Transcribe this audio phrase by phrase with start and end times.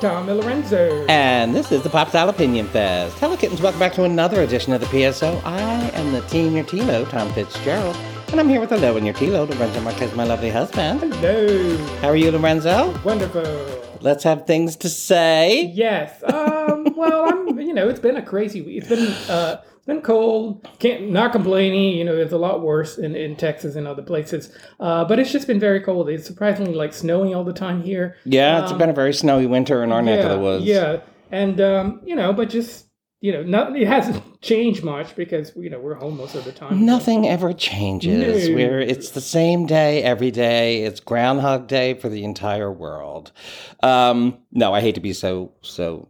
[0.00, 1.04] Tom Lorenzo.
[1.08, 3.18] And this is the Pop Style Opinion Fest.
[3.18, 3.60] Hello, kittens.
[3.60, 5.42] Welcome back to another edition of the PSO.
[5.44, 7.96] I am the teen your TLO, Tom Fitzgerald.
[8.30, 11.00] And I'm here with hello and your TLO, Lorenzo Marquez, my lovely husband.
[11.00, 11.76] Hello.
[12.00, 12.96] How are you, Lorenzo?
[13.02, 13.42] Wonderful.
[14.00, 15.64] Let's have things to say.
[15.74, 16.22] Yes.
[16.22, 17.58] Um, well, I'm.
[17.58, 18.78] You know, it's been a crazy week.
[18.78, 20.68] It's been uh, been cold.
[20.78, 21.96] Can't not complaining.
[21.96, 24.56] You know, it's a lot worse in, in Texas and other places.
[24.78, 26.08] Uh, but it's just been very cold.
[26.08, 28.16] It's surprisingly like snowing all the time here.
[28.24, 30.64] Yeah, it's Um, been a very snowy winter in our neck of the woods.
[30.64, 31.00] Yeah,
[31.32, 32.84] and um, you know, but just
[33.20, 36.52] you know, not, it hasn't changed much because you know we're home most of the
[36.52, 36.84] time.
[36.84, 38.48] Nothing ever changes.
[38.48, 38.54] No.
[38.54, 40.84] We're it's the same day every day.
[40.84, 43.32] It's Groundhog Day for the entire world.
[43.82, 46.08] Um, no, I hate to be so so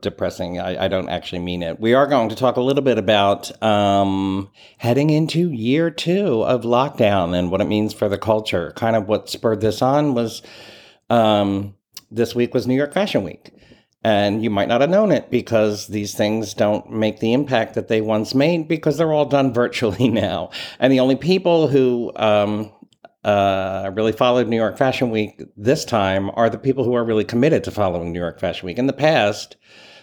[0.00, 0.58] depressing.
[0.58, 1.80] I, I don't actually mean it.
[1.80, 6.62] We are going to talk a little bit about um, heading into year two of
[6.62, 8.72] lockdown and what it means for the culture.
[8.76, 10.42] Kind of what spurred this on was
[11.10, 11.74] um,
[12.10, 13.52] this week was New York Fashion Week.
[14.04, 17.88] And you might not have known it because these things don't make the impact that
[17.88, 20.50] they once made because they're all done virtually now.
[20.78, 22.70] And the only people who um,
[23.26, 27.24] uh, really followed New York Fashion Week this time are the people who are really
[27.24, 28.78] committed to following New York Fashion Week.
[28.78, 29.56] In the past,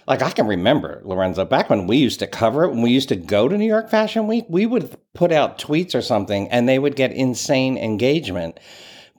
[0.08, 3.10] like I can remember, Lorenzo, back when we used to cover it, when we used
[3.10, 6.68] to go to New York Fashion Week, we would put out tweets or something and
[6.68, 8.60] they would get insane engagement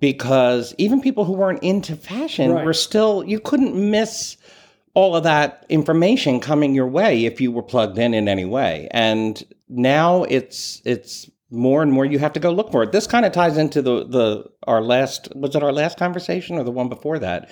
[0.01, 2.65] because even people who weren't into fashion Right.
[2.65, 4.37] were still, you couldn't miss
[4.95, 8.89] all of that information coming your way if you were plugged in in any way.
[8.91, 12.91] And now it's, it's, more and more you have to go look for it.
[12.91, 16.65] This kind of ties into the the our last was it our last conversation or
[16.65, 17.49] the one before that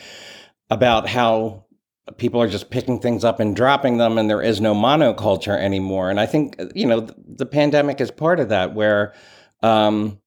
[0.70, 1.64] about how
[2.16, 6.10] people are just picking things up and dropping them and there is no monoculture anymore.
[6.10, 9.14] And i think you know the, the pandemic is part of that where
[9.62, 10.20] um,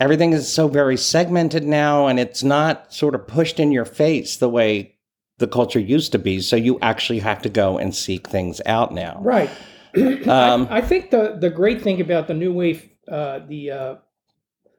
[0.00, 4.36] everything is so very segmented now and it's not sort of pushed in your face
[4.36, 4.96] the way
[5.38, 6.40] the culture used to be.
[6.40, 9.20] So you actually have to go and seek things out now.
[9.20, 9.50] Right.
[9.94, 13.94] Um, I, I think the the great thing about the new wave, uh, the uh,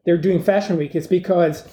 [0.05, 1.67] they're doing Fashion Week is because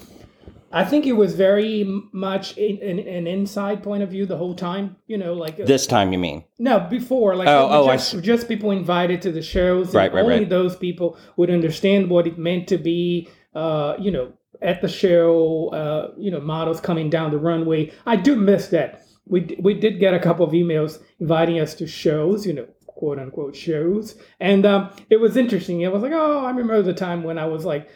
[0.73, 1.83] I think it was very
[2.13, 4.95] much in, in, an inside point of view the whole time.
[5.07, 8.21] You know, like uh, this time you mean no before, like Oh, oh, I just,
[8.23, 9.87] just people invited to the shows.
[9.87, 10.49] and Right, right, only right.
[10.49, 13.29] those people would understand what it meant to be.
[13.53, 14.31] Uh, you know,
[14.61, 17.91] at the show, uh, you know, models coming down the runway.
[18.05, 19.03] I do miss that.
[19.27, 22.45] We d- we did get a couple of emails inviting us to shows.
[22.45, 25.81] You know, quote unquote shows, and um, it was interesting.
[25.81, 27.89] It was like, oh, I remember the time when I was like,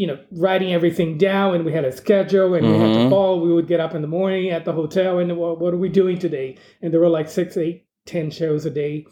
[0.00, 3.10] you know, writing everything down, and we had a schedule, and we had to Mhm.
[3.10, 3.36] follow.
[3.44, 5.90] We would get up in the morning at the hotel, and well, what are we
[5.90, 6.56] doing today?
[6.80, 9.04] And there were like six, eight, ten shows a day.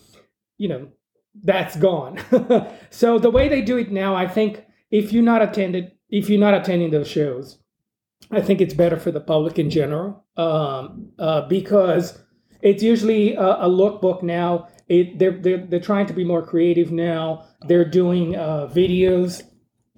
[0.56, 0.82] You know,
[1.44, 2.14] that's gone.
[3.00, 6.40] so the way they do it now, I think if you're not attended, if you're
[6.48, 7.58] not attending those shows,
[8.30, 12.18] I think it's better for the public in general um, uh, because
[12.62, 14.68] it's usually a, a lookbook now.
[14.88, 17.44] It, they're, they're they're trying to be more creative now.
[17.68, 19.42] They're doing uh, videos.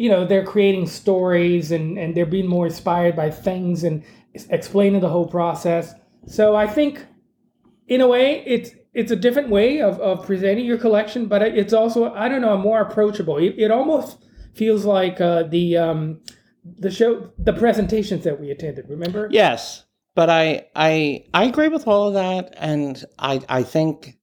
[0.01, 4.03] You know, they're creating stories and and they're being more inspired by things and
[4.49, 5.93] explaining the whole process.
[6.27, 7.05] So I think,
[7.87, 11.75] in a way, it's it's a different way of, of presenting your collection, but it's
[11.75, 13.37] also I don't know more approachable.
[13.37, 14.25] It, it almost
[14.55, 16.21] feels like uh, the um,
[16.65, 18.89] the show the presentations that we attended.
[18.89, 19.29] Remember?
[19.31, 19.85] Yes,
[20.15, 24.17] but I I I agree with all of that, and I I think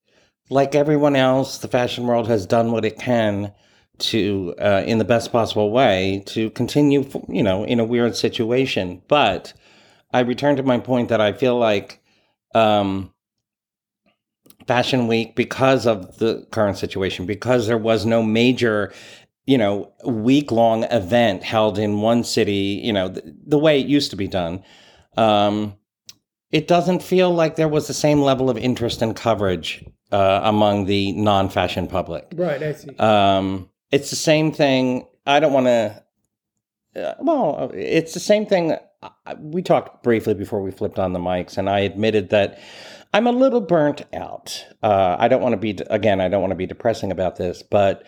[0.50, 3.54] like everyone else, the fashion world has done what it can
[4.00, 9.02] to uh, in the best possible way to continue, you know, in a weird situation.
[9.08, 9.54] But
[10.14, 12.02] I return to my point that I feel like.
[12.56, 13.14] Um,
[14.66, 18.92] Fashion Week, because of the current situation, because there was no major
[19.48, 23.88] you know, week long event held in one city, you know, the, the way it
[23.88, 24.62] used to be done,
[25.16, 25.74] um,
[26.52, 30.86] it doesn't feel like there was the same level of interest and coverage uh, among
[30.86, 32.28] the non fashion public.
[32.36, 32.62] Right.
[32.62, 32.96] I see.
[32.98, 35.08] Um, it's the same thing.
[35.26, 36.04] I don't want to.
[36.96, 38.76] Uh, well, it's the same thing.
[39.40, 42.60] We talked briefly before we flipped on the mics, and I admitted that
[43.14, 44.66] I'm a little burnt out.
[44.82, 47.64] Uh, I don't want to be, again, I don't want to be depressing about this,
[47.64, 48.04] but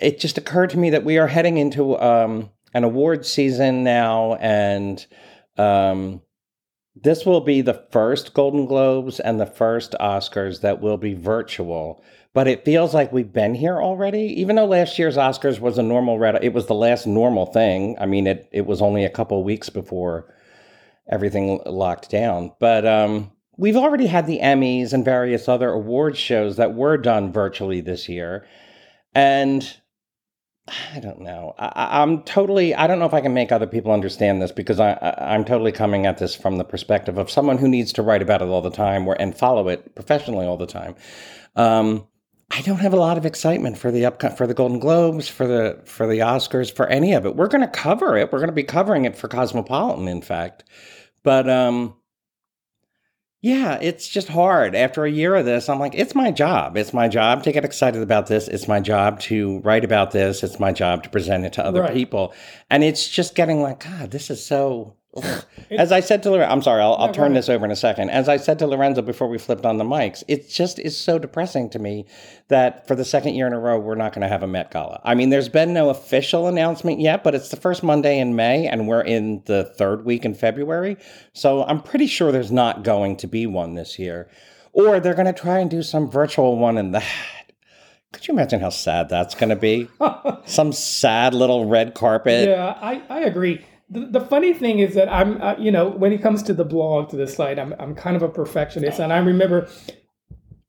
[0.00, 4.34] it just occurred to me that we are heading into um, an award season now,
[4.34, 5.06] and
[5.56, 6.22] um,
[6.94, 12.02] this will be the first Golden Globes and the first Oscars that will be virtual.
[12.36, 15.82] But it feels like we've been here already, even though last year's Oscars was a
[15.82, 16.44] normal red.
[16.44, 17.96] It was the last normal thing.
[17.98, 20.34] I mean, it it was only a couple weeks before
[21.10, 22.52] everything locked down.
[22.60, 27.32] But um, we've already had the Emmys and various other award shows that were done
[27.32, 28.46] virtually this year,
[29.14, 29.74] and
[30.94, 31.54] I don't know.
[31.58, 32.74] I, I'm totally.
[32.74, 35.46] I don't know if I can make other people understand this because I, I I'm
[35.46, 38.48] totally coming at this from the perspective of someone who needs to write about it
[38.48, 40.96] all the time or and follow it professionally all the time.
[41.54, 42.06] Um,
[42.50, 45.46] I don't have a lot of excitement for the up for the Golden Globes, for
[45.46, 47.34] the for the Oscars, for any of it.
[47.36, 48.32] We're going to cover it.
[48.32, 50.62] We're going to be covering it for Cosmopolitan, in fact.
[51.24, 51.94] But um,
[53.42, 54.74] yeah, it's just hard.
[54.76, 56.76] After a year of this, I'm like, it's my job.
[56.76, 58.46] It's my job to get excited about this.
[58.48, 60.42] It's my job to write about this.
[60.44, 61.92] It's my job to present it to other Right.
[61.92, 62.32] people.
[62.70, 64.94] And it's just getting like, God, this is so.
[65.70, 68.10] As I said to Lorenzo, I'm sorry, I'll, I'll turn this over in a second.
[68.10, 71.18] As I said to Lorenzo before we flipped on the mics, it just is so
[71.18, 72.06] depressing to me
[72.48, 74.70] that for the second year in a row, we're not going to have a Met
[74.70, 75.00] Gala.
[75.04, 78.68] I mean, there's been no official announcement yet, but it's the first Monday in May,
[78.68, 80.96] and we're in the third week in February.
[81.32, 84.28] So I'm pretty sure there's not going to be one this year.
[84.72, 87.04] Or they're going to try and do some virtual one in that.
[88.12, 89.88] Could you imagine how sad that's going to be?
[90.44, 92.48] some sad little red carpet.
[92.48, 93.64] Yeah, I, I agree.
[93.88, 96.64] The, the funny thing is that I'm, uh, you know, when it comes to the
[96.64, 98.98] blog, to the slide, I'm, I'm kind of a perfectionist.
[98.98, 99.68] And I remember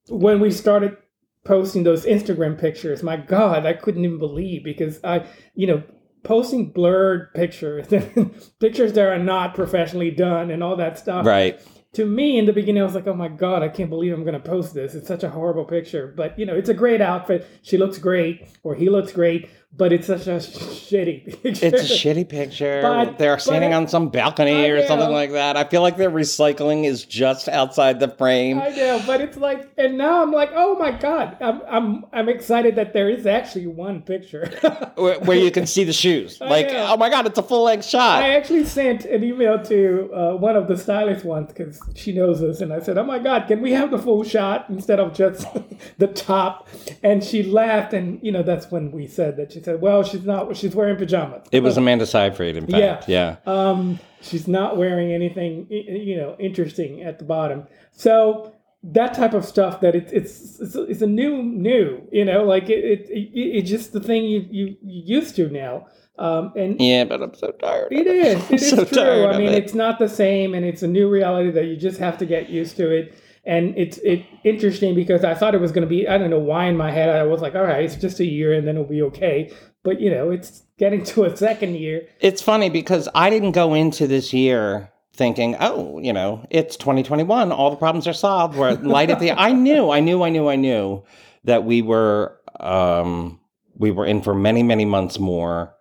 [0.10, 0.98] when we started
[1.44, 5.26] posting those Instagram pictures, my God, I couldn't even believe because I,
[5.56, 5.84] you know,
[6.24, 7.88] posting blurred pictures,
[8.60, 11.26] pictures that are not professionally done and all that stuff.
[11.26, 11.60] Right.
[11.94, 14.24] To me, in the beginning, I was like, oh my God, I can't believe I'm
[14.24, 14.94] going to post this.
[14.94, 16.14] It's such a horrible picture.
[16.16, 17.48] But, you know, it's a great outfit.
[17.64, 21.66] She looks great, or he looks great, but it's such a shitty picture.
[21.68, 22.82] It's a shitty picture.
[22.82, 25.56] But- they're standing on some balcony or something like that.
[25.56, 28.60] I feel like their recycling is just outside the frame.
[28.60, 32.30] I know, but it's like, and now I'm like, oh my god, I'm I'm I'm
[32.30, 34.50] excited that there is actually one picture.
[34.96, 36.40] where, where you can see the shoes.
[36.42, 38.24] Like, oh my god, it's a full length shot.
[38.24, 42.42] I actually sent an email to uh, one of the stylist ones because she knows
[42.42, 45.14] us, and I said, "Oh my God, can we have the full shot instead of
[45.14, 45.46] just
[45.98, 46.68] the top?"
[47.04, 49.52] And she laughed, and you know that's when we said that.
[49.52, 50.56] She said, "Well, she's not.
[50.56, 53.10] She's wearing pajamas." it was Amanda Seyfried, in fact.
[53.10, 53.38] Yeah.
[53.46, 57.68] Um, she's not wearing anything, you know, interesting at the bottom.
[57.92, 58.54] So
[58.84, 62.44] that type of stuff that it's it's it's a, it's a new new, you know,
[62.44, 65.88] like it, it, it it's just the thing you you you used to now.
[66.20, 67.92] Um, and Yeah, but I'm so tired.
[67.92, 68.50] it is.
[68.52, 69.28] It is so true.
[69.28, 69.64] I mean, it.
[69.64, 72.50] it's not the same, and it's a new reality that you just have to get
[72.50, 73.16] used to it.
[73.48, 76.08] And it's it interesting because I thought it was going to be.
[76.08, 78.26] I don't know why in my head I was like, all right, it's just a
[78.26, 79.52] year, and then it'll be okay.
[79.84, 82.08] But you know, it's getting to a second year.
[82.20, 87.52] It's funny because I didn't go into this year thinking, oh, you know, it's 2021,
[87.52, 88.56] all the problems are solved.
[88.56, 89.32] We're light at the.
[89.38, 91.04] I knew, I knew, I knew, I knew
[91.44, 93.40] that we were, um,
[93.76, 95.74] we were in for many, many months more.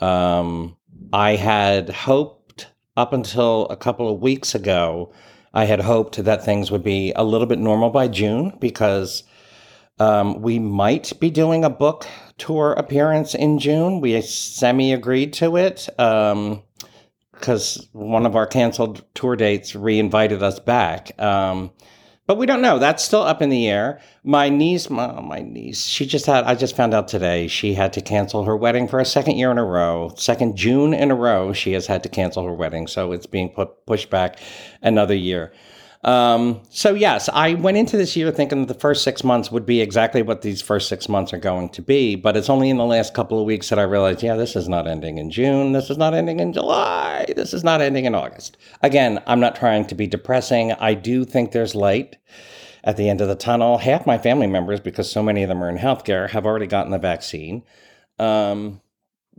[0.00, 0.76] Um,
[1.12, 5.12] I had hoped up until a couple of weeks ago,
[5.52, 9.24] I had hoped that things would be a little bit normal by June because
[9.98, 12.06] um, we might be doing a book
[12.38, 14.00] tour appearance in June.
[14.00, 15.88] We semi agreed to it
[17.32, 21.12] because one of our canceled tour dates re-invited us back.
[21.20, 21.72] Um,
[22.30, 22.78] but we don't know.
[22.78, 23.98] That's still up in the air.
[24.22, 26.44] My niece, my, oh, my niece, she just had.
[26.44, 29.50] I just found out today she had to cancel her wedding for a second year
[29.50, 30.12] in a row.
[30.16, 33.48] Second June in a row, she has had to cancel her wedding, so it's being
[33.48, 34.38] put pushed back
[34.80, 35.52] another year.
[36.02, 39.66] Um, so yes, I went into this year thinking that the first six months would
[39.66, 42.78] be exactly what these first six months are going to be, but it's only in
[42.78, 45.72] the last couple of weeks that I realized, yeah, this is not ending in June.
[45.72, 47.26] This is not ending in July.
[47.36, 48.56] This is not ending in August.
[48.82, 50.72] Again, I'm not trying to be depressing.
[50.72, 52.16] I do think there's light
[52.82, 53.76] at the end of the tunnel.
[53.76, 56.92] Half my family members, because so many of them are in healthcare, have already gotten
[56.92, 57.62] the vaccine.
[58.18, 58.80] Um,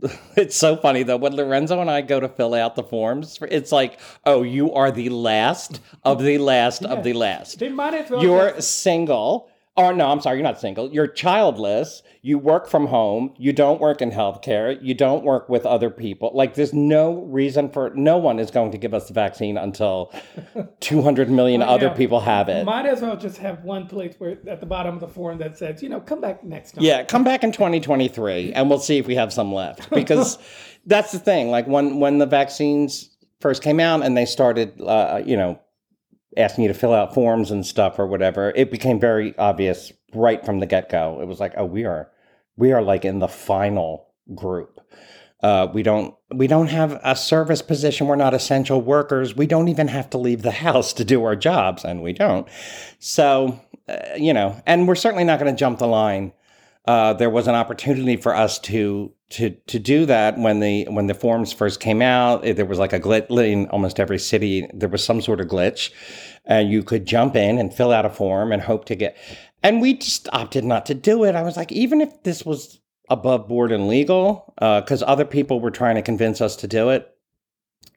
[0.36, 3.38] it's so funny though when Lorenzo and I go to fill out the forms.
[3.42, 7.58] It's like, oh, you are the last of the last of the last.
[7.58, 8.22] They might as well.
[8.22, 9.48] You're just- single.
[9.74, 10.92] Or no, I'm sorry, you're not single.
[10.92, 12.02] You're childless.
[12.20, 13.32] You work from home.
[13.38, 14.78] You don't work in healthcare.
[14.82, 16.30] You don't work with other people.
[16.34, 20.12] Like there's no reason for no one is going to give us the vaccine until
[20.80, 21.94] 200 million other know.
[21.94, 22.66] people have it.
[22.66, 25.56] Might as well just have one place where at the bottom of the form that
[25.56, 26.84] says, you know, come back next time.
[26.84, 29.88] Yeah, come back in 2023 and we'll see if we have some left.
[30.02, 30.36] Because
[30.84, 31.50] that's the thing.
[31.50, 33.08] Like when when the vaccines
[33.40, 35.60] first came out and they started, uh, you know,
[36.36, 40.44] asking you to fill out forms and stuff or whatever, it became very obvious right
[40.44, 41.20] from the get go.
[41.20, 42.10] It was like, oh, we are
[42.56, 44.80] we are like in the final group.
[45.42, 48.06] Uh, we don't we don't have a service position.
[48.06, 49.34] We're not essential workers.
[49.34, 52.46] We don't even have to leave the house to do our jobs, and we don't.
[52.98, 56.32] So, uh, you know, and we're certainly not going to jump the line.
[56.84, 61.06] Uh, there was an opportunity for us to to to do that when the when
[61.06, 62.42] the forms first came out.
[62.42, 64.68] There was like a glitch in almost every city.
[64.74, 65.90] There was some sort of glitch,
[66.44, 69.16] and you could jump in and fill out a form and hope to get.
[69.62, 71.36] And we just opted not to do it.
[71.36, 75.70] I was like, even if this was above board and legal because other people were
[75.70, 77.11] trying to convince us to do it.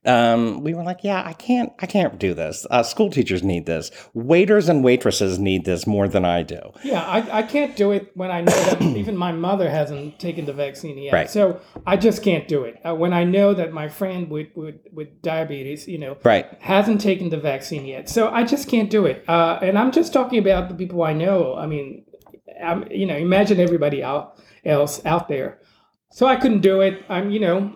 [0.05, 2.65] Um, we were like, yeah, I can't, I can't do this.
[2.69, 3.91] Uh, school teachers need this.
[4.13, 6.59] Waiters and waitresses need this more than I do.
[6.83, 10.45] Yeah, I, I can't do it when I know that even my mother hasn't taken
[10.45, 11.13] the vaccine yet.
[11.13, 11.29] Right.
[11.29, 12.79] So I just can't do it.
[12.85, 16.45] Uh, when I know that my friend with, with, with diabetes, you know, Right.
[16.59, 18.09] hasn't taken the vaccine yet.
[18.09, 19.23] So I just can't do it.
[19.27, 21.55] Uh, and I'm just talking about the people I know.
[21.55, 22.05] I mean,
[22.63, 25.59] I'm, you know, imagine everybody out, else out there.
[26.11, 27.03] So I couldn't do it.
[27.09, 27.75] I'm, you know,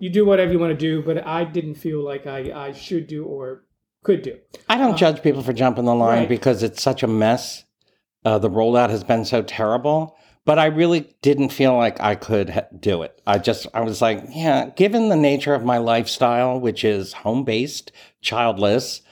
[0.00, 3.06] you do whatever you want to do, but I didn't feel like I, I should
[3.06, 3.64] do or
[4.02, 4.38] could do.
[4.68, 6.28] I don't Uh, judge people for jumping the line right.
[6.28, 7.64] because it's such a mess.
[8.24, 12.50] Uh, the rollout has been so terrible, but I really didn't feel like I could
[12.50, 13.20] ha- do it.
[13.26, 17.44] I just, I was like, yeah, given the nature of my lifestyle, which is home
[17.44, 19.02] based, childless,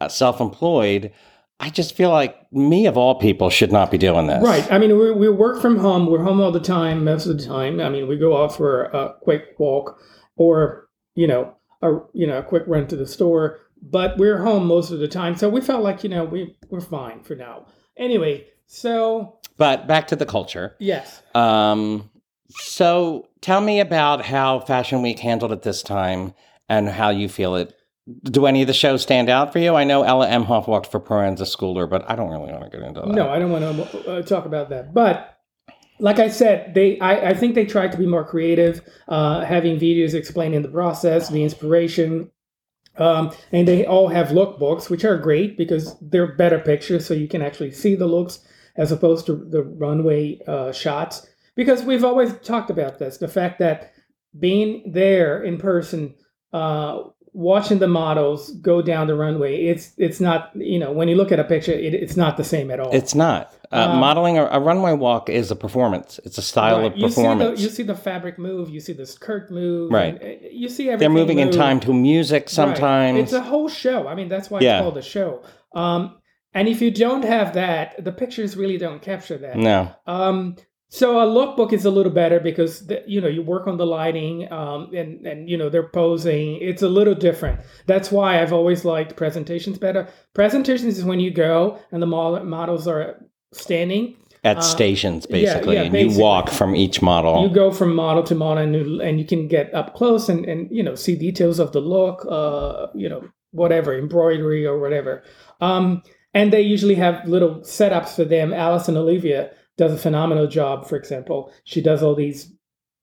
[0.00, 1.12] uh, self employed,
[1.60, 4.42] I just feel like me of all people should not be doing this.
[4.44, 4.70] Right.
[4.70, 6.06] I mean, we we work from home.
[6.06, 7.80] We're home all the time, most of the time.
[7.80, 9.98] I mean, we go out for a quick walk
[10.38, 14.66] or you know a you know a quick run to the store, but we're home
[14.66, 15.36] most of the time.
[15.36, 17.66] So we felt like you know we we're fine for now.
[17.96, 20.74] Anyway, so But back to the culture.
[20.78, 22.10] yes, Um,
[22.50, 26.32] so tell me about how Fashion Week handled it this time
[26.68, 27.74] and how you feel it.
[28.24, 29.74] Do any of the shows stand out for you?
[29.74, 32.86] I know Ella Emhoff walked for Proenza Schouler, but I don't really want to get
[32.86, 33.08] into that.
[33.08, 35.37] no, I don't want to uh, talk about that, but.
[36.00, 39.78] Like I said, they I, I think they tried to be more creative, uh, having
[39.78, 42.30] videos explaining the process, the inspiration,
[42.98, 47.28] Um, and they all have lookbooks, which are great because they're better pictures, so you
[47.28, 48.40] can actually see the looks
[48.76, 51.26] as opposed to the runway uh, shots.
[51.54, 53.92] Because we've always talked about this the fact that
[54.38, 56.14] being there in person,
[56.52, 57.02] uh,
[57.38, 61.30] watching the models go down the runway, it's it's not you know when you look
[61.32, 62.92] at a picture, it, it's not the same at all.
[62.94, 63.54] It's not.
[63.70, 66.18] Uh, Um, modeling a, a runway walk is a performance.
[66.24, 66.86] It's a style Right.
[66.92, 67.58] of you see performance.
[67.58, 70.14] the you see the fabric move, you see the skirt move, Right.
[70.20, 70.26] uh,
[70.62, 70.98] you see everything.
[71.00, 72.50] They're moving in time to music Right.
[72.60, 73.18] sometimes.
[73.20, 74.08] It's a whole show.
[74.08, 74.78] I mean, that's why Yeah.
[74.78, 75.30] it's called a show.
[75.74, 76.00] Um,
[76.54, 79.56] and if you don't have that, the pictures really don't capture that.
[79.56, 79.90] no.
[80.06, 80.56] Um,
[80.88, 83.86] so a lookbook is a little better because the, you know you work on the
[83.86, 86.56] lighting um, and and you know they're posing.
[86.60, 87.60] It's a little different.
[87.86, 90.08] That's why I've always liked presentations better.
[90.34, 93.16] Presentations is when you go and the model, models are
[93.52, 94.16] standing.
[94.44, 97.42] At Uh, stations, yeah, basically, yeah, and you walk from each model.
[97.42, 100.46] You go from model to model, and you, and you can get up close and,
[100.46, 105.24] and you know see details of the look, uh, you know whatever embroidery or whatever.
[105.60, 106.02] Um,
[106.34, 108.52] and they usually have little setups for them.
[108.52, 110.86] Alice + Olivia does a phenomenal job.
[110.86, 112.52] For example, she does all these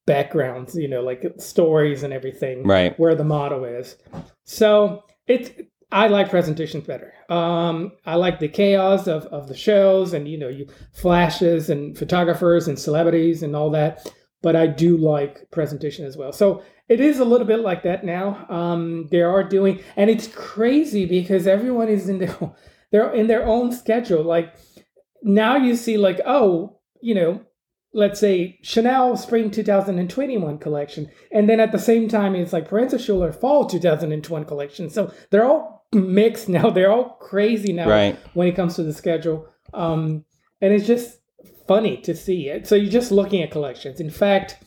[0.05, 2.97] backgrounds, you know, like stories and everything, right.
[2.99, 3.97] where the model is.
[4.43, 5.49] So it's
[5.91, 7.13] I like presentations better.
[7.29, 11.97] Um, I like the chaos of, of the shows and you know you flashes and
[11.97, 14.05] photographers and celebrities and all that.
[14.43, 16.31] But I do like presentation as well.
[16.31, 18.45] So it is a little bit like that now.
[18.47, 22.37] Um, they are doing, and it's crazy because everyone is in their
[22.91, 24.23] they're in their own schedule.
[24.23, 24.53] Like
[25.25, 27.41] now you see like oh you know
[27.93, 32.99] let's say Chanel Spring 2021 collection, and then at the same time it's like Proenza
[32.99, 34.89] Schouler Fall 2021 collection.
[34.89, 36.69] So they're all mixed now.
[36.69, 38.17] They're all crazy now Right.
[38.33, 40.25] when it comes to the schedule, um,
[40.61, 41.19] and it's just
[41.67, 42.67] funny to see it.
[42.67, 43.99] So you're just looking at collections.
[43.99, 44.57] In fact.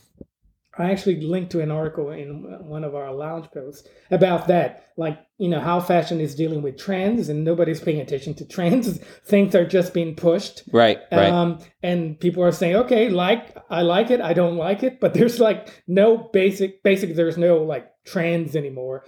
[0.78, 5.18] I actually linked to an article in one of our lounge posts about that, like
[5.36, 8.98] you know how fashion is dealing with trends, and nobody's paying attention to trends.
[9.24, 10.98] Things are just being pushed, Right.
[11.10, 11.30] Right.
[11.30, 15.14] um, and people are saying, okay, like I like it, I don't like it, but
[15.18, 17.16] there's like no basic, basic.
[17.16, 19.04] There's no like trends anymore.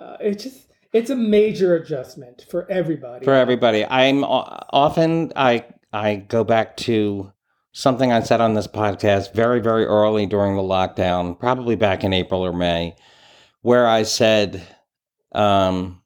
[0.00, 3.24] Uh, it's just it's a major adjustment for everybody.
[3.24, 3.84] for everybody.
[3.84, 7.32] I'm often I I go back to
[7.72, 12.12] something I said on this podcast very very early during the lockdown, probably back in
[12.12, 12.94] April or May,
[13.62, 14.62] where I said
[15.32, 16.02] um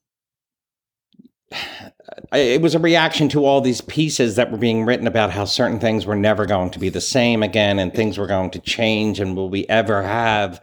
[2.32, 5.78] it was a reaction to all these pieces that were being written about how certain
[5.78, 9.20] things were never going to be the same again and things were going to change
[9.20, 10.62] and will we ever have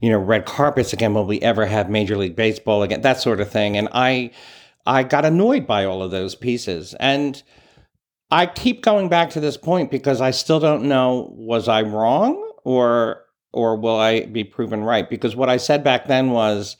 [0.00, 1.14] you know red carpets again?
[1.14, 3.02] Will we ever have major league baseball again?
[3.02, 3.76] That sort of thing.
[3.76, 4.30] And i
[4.86, 6.94] i got annoyed by all of those pieces.
[7.00, 7.42] And
[8.34, 12.52] i keep going back to this point because i still don't know was i wrong
[12.64, 16.76] or or will i be proven right because what i said back then was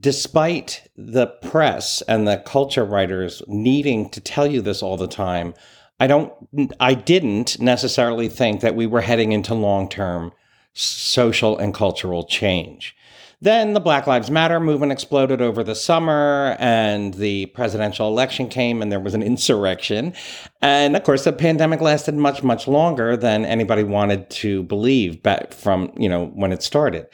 [0.00, 5.54] despite the press and the culture writers needing to tell you this all the time,
[6.00, 6.32] I don't
[6.80, 10.32] I didn't necessarily think that we were heading into long-term
[10.72, 12.96] social and cultural change.
[13.42, 18.82] Then the Black Lives Matter movement exploded over the summer, and the presidential election came,
[18.82, 20.12] and there was an insurrection.
[20.60, 25.54] And of course, the pandemic lasted much, much longer than anybody wanted to believe back
[25.54, 27.06] from, you know, when it started.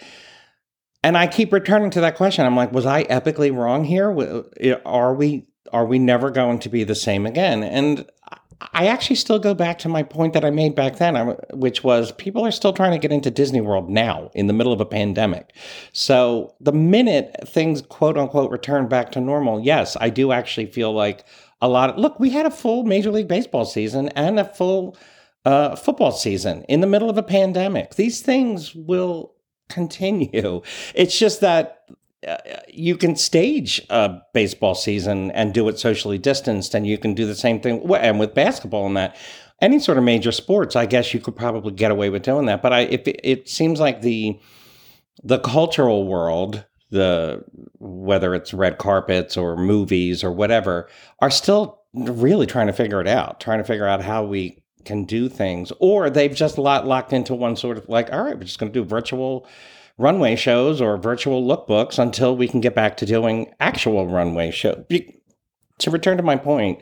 [1.05, 2.45] And I keep returning to that question.
[2.45, 4.11] I'm like, was I epically wrong here?
[4.85, 7.63] Are we are we never going to be the same again?
[7.63, 8.07] And
[8.73, 12.13] I actually still go back to my point that I made back then, which was
[12.13, 14.87] people are still trying to get into Disney World now in the middle of a
[14.87, 15.55] pandemic.
[15.93, 20.93] So the minute things quote unquote return back to normal, yes, I do actually feel
[20.93, 21.25] like
[21.61, 24.97] a lot of look, we had a full Major League Baseball season and a full
[25.45, 27.95] uh, football season in the middle of a pandemic.
[27.95, 29.35] These things will
[29.69, 30.63] continue.
[30.95, 31.85] It's just that
[32.69, 37.27] you can stage a baseball season and do it socially distanced, and you can do
[37.27, 37.89] the same thing.
[37.95, 39.17] And with basketball and that,
[39.61, 42.63] any sort of major sports, I guess you could probably get away with doing that.
[42.63, 44.39] But I, if it, it seems like the
[45.23, 47.45] the cultural world, the
[47.79, 50.89] whether it's red carpets or movies or whatever,
[51.21, 55.05] are still really trying to figure it out, trying to figure out how we can
[55.05, 58.59] do things, or they've just locked into one sort of like, all right, we're just
[58.59, 59.47] going to do virtual
[59.99, 64.85] runway shows or virtual lookbooks until we can get back to doing actual runway shows.
[65.79, 66.81] To return to my point,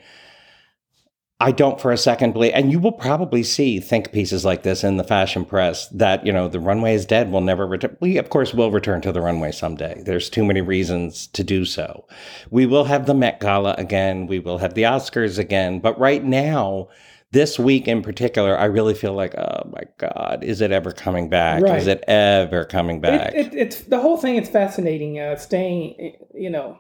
[1.40, 4.85] I don't for a second believe, and you will probably see think pieces like this
[4.85, 7.97] in the fashion press that, you know, the runway is dead, we'll never return.
[8.00, 10.00] We, of course, will return to the runway someday.
[10.04, 12.06] There's too many reasons to do so.
[12.50, 16.23] We will have the Met Gala again, we will have the Oscars again, but right
[16.23, 16.88] now,
[17.34, 21.28] this week in particular, I really feel like, oh my God, is it ever coming
[21.28, 21.62] back?
[21.62, 21.80] Right.
[21.80, 23.34] Is it ever coming back?
[23.34, 24.36] It, it, it's the whole thing.
[24.36, 25.18] It's fascinating.
[25.18, 26.78] Uh, staying, you know,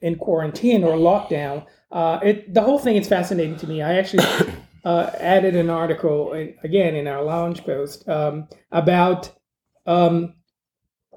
[0.00, 1.66] in quarantine or lockdown.
[1.92, 3.82] Uh, it the whole thing is fascinating to me.
[3.82, 4.24] I actually
[4.84, 9.30] uh, added an article in, again in our lounge post um, about
[9.84, 10.34] um,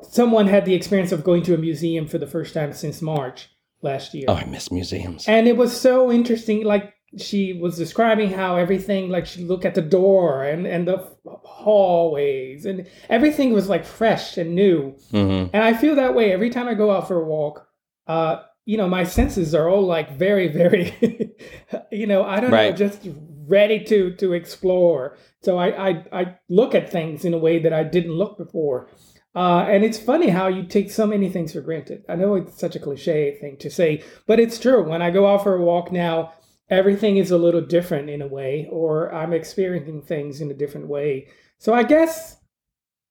[0.01, 3.49] someone had the experience of going to a museum for the first time since March
[3.81, 4.25] last year.
[4.27, 5.29] Oh, I miss museums.
[5.29, 6.65] And it was so interesting.
[6.65, 10.97] Like she was describing how everything like she look at the door and and the
[11.43, 15.49] hallways and everything was like fresh and new mm-hmm.
[15.53, 17.67] and i feel that way every time i go out for a walk
[18.07, 21.35] uh you know my senses are all like very very
[21.91, 22.71] you know i don't right.
[22.71, 23.07] know just
[23.47, 27.73] ready to to explore so I, I i look at things in a way that
[27.73, 28.89] i didn't look before
[29.35, 32.05] uh, and it's funny how you take so many things for granted.
[32.07, 34.81] I know it's such a cliche thing to say, but it's true.
[34.81, 36.31] When I go out for a walk now,
[36.69, 40.87] everything is a little different in a way, or I'm experiencing things in a different
[40.87, 41.27] way.
[41.57, 42.37] So I guess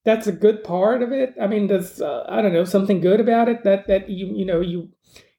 [0.05, 1.35] that's a good part of it.
[1.41, 4.45] I mean, there's uh, I don't know something good about it that that you you
[4.45, 4.91] know you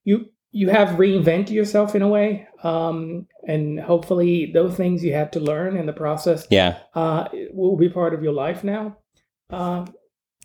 [0.04, 5.34] you you have reinvent yourself in a way, um, and hopefully those things you had
[5.34, 8.98] to learn in the process, yeah, uh, will be part of your life now.
[9.50, 9.86] Uh,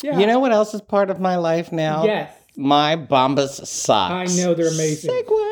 [0.02, 0.18] yeah.
[0.18, 2.04] You know what else is part of my life now?
[2.04, 2.34] Yes.
[2.56, 4.32] My Bombas socks.
[4.32, 5.10] I know they're amazing.
[5.10, 5.49] Segue.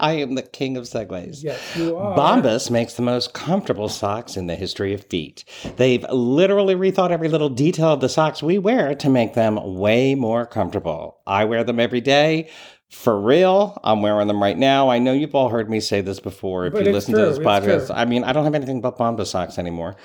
[0.00, 1.42] I am the king of segues.
[1.42, 2.16] Yes, you are.
[2.16, 5.44] Bombas makes the most comfortable socks in the history of feet.
[5.76, 10.14] They've literally rethought every little detail of the socks we wear to make them way
[10.14, 11.20] more comfortable.
[11.26, 12.50] I wear them every day.
[12.90, 14.88] For real, I'm wearing them right now.
[14.88, 16.66] I know you've all heard me say this before.
[16.66, 17.24] If but you listen true.
[17.24, 19.96] to this podcast, I mean, I don't have anything but Bombas socks anymore.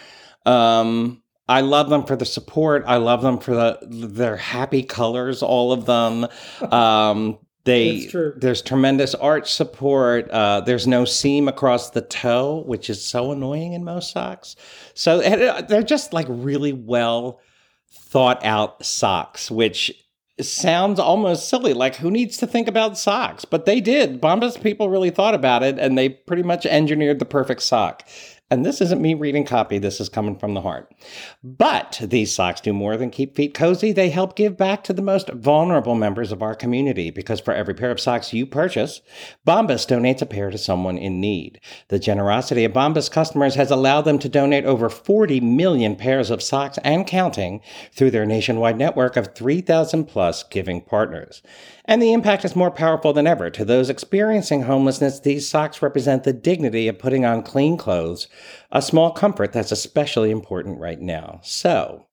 [0.46, 2.84] Um, I love them for the support.
[2.88, 6.28] I love them for the their happy colors, all of them.
[6.72, 10.30] Um, they there's tremendous arch support.
[10.30, 14.56] Uh, there's no seam across the toe, which is so annoying in most socks.
[14.94, 17.40] So uh, they're just like really well
[17.92, 19.92] thought out socks, which
[20.40, 21.74] sounds almost silly.
[21.74, 23.46] Like who needs to think about socks?
[23.46, 24.22] But they did.
[24.22, 28.08] Bombas people really thought about it, and they pretty much engineered the perfect sock.
[28.56, 30.90] And this isn't me reading copy, this is coming from the heart.
[31.44, 33.92] But these socks do more than keep feet cozy.
[33.92, 37.74] They help give back to the most vulnerable members of our community because for every
[37.74, 39.02] pair of socks you purchase,
[39.46, 41.60] Bombas donates a pair to someone in need.
[41.90, 46.42] The generosity of Bombas customers has allowed them to donate over 40 million pairs of
[46.42, 47.60] socks and counting
[47.92, 51.42] through their nationwide network of 3,000 plus giving partners.
[51.86, 53.50] And the impact is more powerful than ever.
[53.52, 58.28] To those experiencing homelessness, these socks represent the dignity of putting on clean clothes,
[58.72, 61.40] a small comfort that's especially important right now.
[61.44, 62.08] So,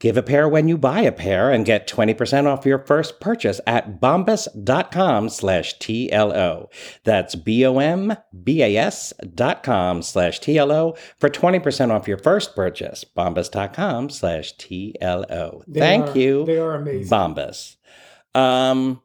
[0.00, 3.60] Give a pair when you buy a pair and get 20% off your first purchase
[3.66, 6.68] at bombas.com slash TLO.
[7.02, 13.04] That's B-O-M-B-A-S dot com slash TLO for 20% off your first purchase.
[13.16, 15.62] Bombas.com slash TLO.
[15.74, 16.44] Thank are, you.
[16.44, 17.10] They are amazing.
[17.10, 17.77] Bombas.
[18.34, 19.00] Um,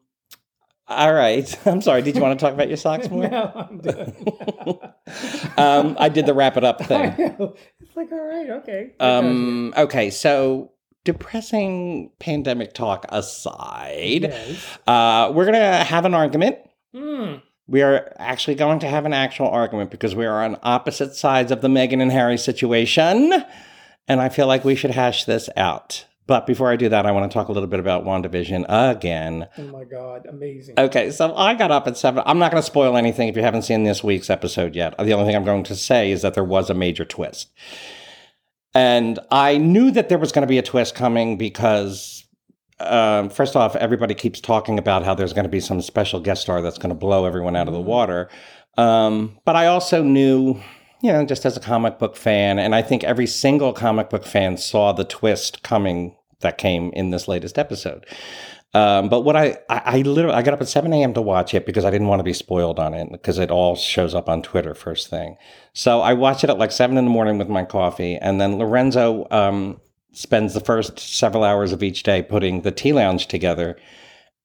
[0.88, 1.58] All right.
[1.66, 2.02] I'm sorry.
[2.02, 3.28] Did you want to talk about your socks more?
[3.28, 4.14] no, I'm done.
[5.56, 7.14] um, I did the wrap it up thing.
[7.18, 8.92] It's like, all right, okay.
[9.00, 9.28] I got you.
[9.30, 10.72] Um, okay, so
[11.04, 14.78] depressing pandemic talk aside, Yes.
[14.86, 16.58] uh, we're gonna have an argument.
[16.94, 17.34] Hmm.
[17.66, 21.50] We are actually going to have an actual argument because we are on opposite sides
[21.50, 23.32] of the Meghan and Harry situation,
[24.06, 26.04] and I feel like we should hash this out.
[26.26, 29.46] But before I do that, I want to talk a little bit about WandaVision again.
[29.58, 30.74] Oh my God, amazing.
[30.78, 32.22] Okay, so I got up at seven.
[32.24, 34.96] I'm not going to spoil anything if you haven't seen this week's episode yet.
[34.96, 37.52] The only thing I'm going to say is that there was a major twist.
[38.74, 42.24] And I knew that there was going to be a twist coming because,
[42.80, 46.42] um, first off, everybody keeps talking about how there's going to be some special guest
[46.42, 48.30] star that's going to blow everyone out of the water.
[48.76, 50.60] Um, but I also knew,
[51.04, 54.24] you know, just as a comic book fan, and I think every single comic book
[54.24, 58.06] fan saw the twist coming that came in this latest episode.
[58.72, 61.12] Um, but what I, I, I literally, I got up at 7 a.m.
[61.12, 63.76] to watch it because I didn't want to be spoiled on it because it all
[63.76, 65.36] shows up on Twitter first thing.
[65.74, 68.16] So I watched it at like 7 in the morning with my coffee.
[68.16, 72.94] And then Lorenzo um, spends the first several hours of each day putting the tea
[72.94, 73.76] lounge together.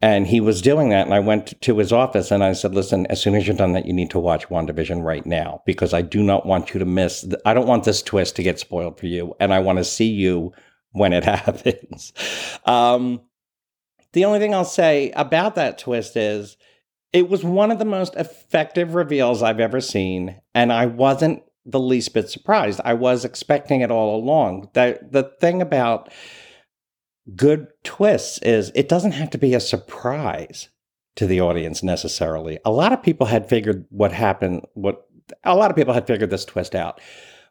[0.01, 1.05] And he was doing that.
[1.05, 3.73] And I went to his office and I said, listen, as soon as you're done
[3.73, 6.85] that, you need to watch WandaVision right now because I do not want you to
[6.85, 9.35] miss, th- I don't want this twist to get spoiled for you.
[9.41, 10.53] And I want to see you
[10.91, 12.13] when it happens.
[12.65, 13.21] Um,
[14.13, 16.57] the only thing I'll say about that twist is
[17.13, 21.79] it was one of the most effective reveals I've ever seen, and I wasn't the
[21.79, 22.81] least bit surprised.
[22.83, 24.69] I was expecting it all along.
[24.73, 26.11] The the thing about
[27.35, 30.69] good twists is it doesn't have to be a surprise
[31.15, 32.59] to the audience necessarily.
[32.65, 35.05] A lot of people had figured what happened what
[35.43, 36.99] a lot of people had figured this twist out.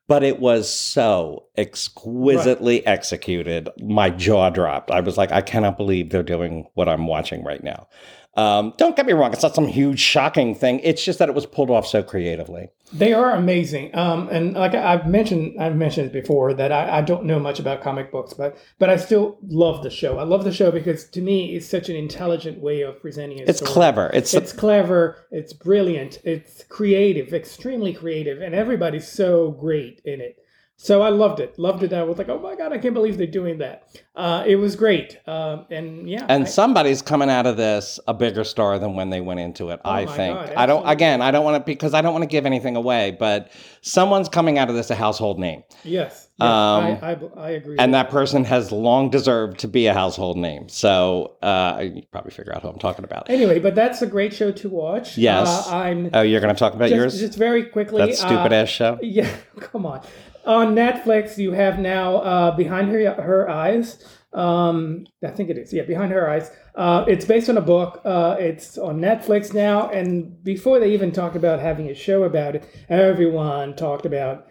[0.09, 3.69] But it was so exquisitely executed.
[3.79, 4.91] My jaw dropped.
[4.91, 7.88] I was like, I cannot believe they're doing what I'm watching right now.
[8.37, 10.79] Um, don't get me wrong; it's not some huge shocking thing.
[10.85, 12.69] It's just that it was pulled off so creatively.
[12.93, 13.95] They are amazing.
[13.97, 17.59] Um, and like I've mentioned, I've mentioned it before that I, I don't know much
[17.59, 20.19] about comic books, but but I still love the show.
[20.19, 23.43] I love the show because to me, it's such an intelligent way of presenting a
[23.43, 23.73] It's story.
[23.73, 24.11] clever.
[24.14, 25.17] It's, It's clever.
[25.31, 26.21] It's brilliant.
[26.25, 30.38] It's creative, extremely creative, and everybody's so great in it.
[30.81, 31.59] So I loved it.
[31.59, 31.93] Loved it.
[31.93, 33.88] I was like, oh my god, I can't believe they're doing that.
[34.14, 35.19] Uh, it was great.
[35.27, 39.11] Um, and yeah, and I- somebody's coming out of this a bigger star than when
[39.11, 39.81] they went into it.
[39.85, 40.38] I Oh my think.
[40.38, 40.88] God, I don't.
[40.88, 43.17] Again, I don't want to because I don't want to give anything away.
[43.19, 43.51] But
[43.83, 47.77] someone's coming out of this a household name, yes, yes Um, I, I I agree.
[47.79, 50.69] and with that person has long deserved to be a household name.
[50.69, 53.29] So uh, you probably figure out who I'm talking about.
[53.31, 55.19] Anyway, but that's a great show to watch.
[55.19, 55.67] Yes.
[55.69, 57.19] uh, I'm Oh, you're going to talk about just, yours?
[57.19, 58.05] just very quickly.
[58.07, 58.99] that stupid uh, ass show.
[59.03, 60.03] Yeah, come on.
[60.49, 64.03] On Netflix, you have now uh, Behind Her Her Eyes.
[64.33, 65.75] Um, I think it is.
[65.75, 66.51] Yeah, Behind Her Eyes.
[66.75, 68.01] Uh, it's based on a book.
[68.03, 69.91] Uh, it's on Netflix now.
[69.91, 74.47] And before they even talked about having a show about it, everyone talked about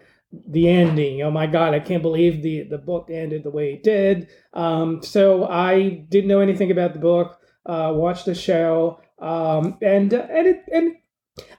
[0.46, 1.22] the ending.
[1.22, 4.28] Oh my God, I can't believe the, the book ended the way it did.
[4.54, 7.40] Um, so I didn't know anything about the book.
[7.66, 9.00] Uh, watched the show.
[9.18, 10.94] Um, and and it, and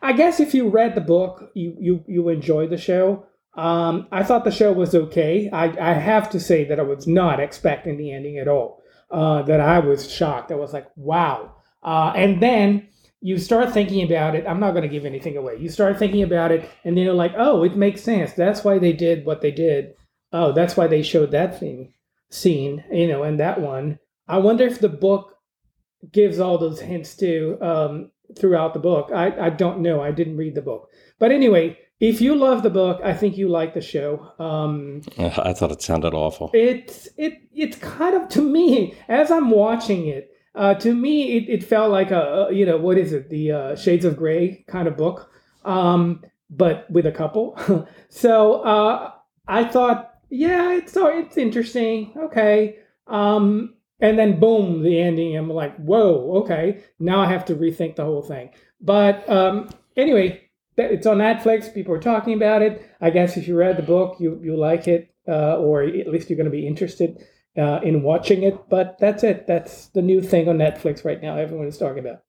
[0.01, 3.25] I guess if you read the book, you you you enjoy the show.
[3.59, 5.49] Um, I thought the show was okay.
[5.51, 8.81] I, I have to say that I was not expecting the ending at all.
[9.11, 10.51] Uh, that I was shocked.
[10.51, 11.55] I was like, wow.
[11.83, 12.87] Uh, and then
[13.21, 14.45] you start thinking about it.
[14.47, 15.57] I'm not going to give anything away.
[15.57, 18.33] You start thinking about it, and then you're like, oh, it makes sense.
[18.33, 19.93] That's why they did what they did.
[20.31, 21.93] Oh, that's why they showed that thing
[22.29, 23.99] scene, you know, and that one.
[24.27, 25.35] I wonder if the book
[26.13, 29.11] gives all those hints too um, throughout the book.
[29.13, 30.01] I, I don't know.
[30.01, 30.89] I didn't read the book.
[31.17, 34.31] But anyway, if you love the book, I think you like the show.
[34.39, 36.51] Um, I thought it sounded awful.
[36.53, 40.31] it's it it's kind of to me as I'm watching it.
[40.55, 43.75] Uh, to me, it, it felt like a you know what is it the uh,
[43.75, 45.31] Shades of Grey kind of book,
[45.65, 47.57] um, but with a couple.
[48.09, 49.11] so uh,
[49.47, 52.13] I thought, yeah, it's so it's interesting.
[52.17, 55.35] Okay, um, and then boom, the ending.
[55.37, 56.81] I'm like, whoa, okay.
[56.99, 58.49] Now I have to rethink the whole thing.
[58.81, 60.48] But um, anyway,
[60.79, 61.73] it's on Netflix.
[61.73, 62.89] People are talking about it.
[63.01, 66.29] I guess if you read the book, you you like it, uh, or at least
[66.29, 67.23] you're going to be interested
[67.57, 68.57] uh, in watching it.
[68.69, 69.47] But that's it.
[69.47, 71.37] That's the new thing on Netflix right now.
[71.37, 72.23] Everyone is talking about.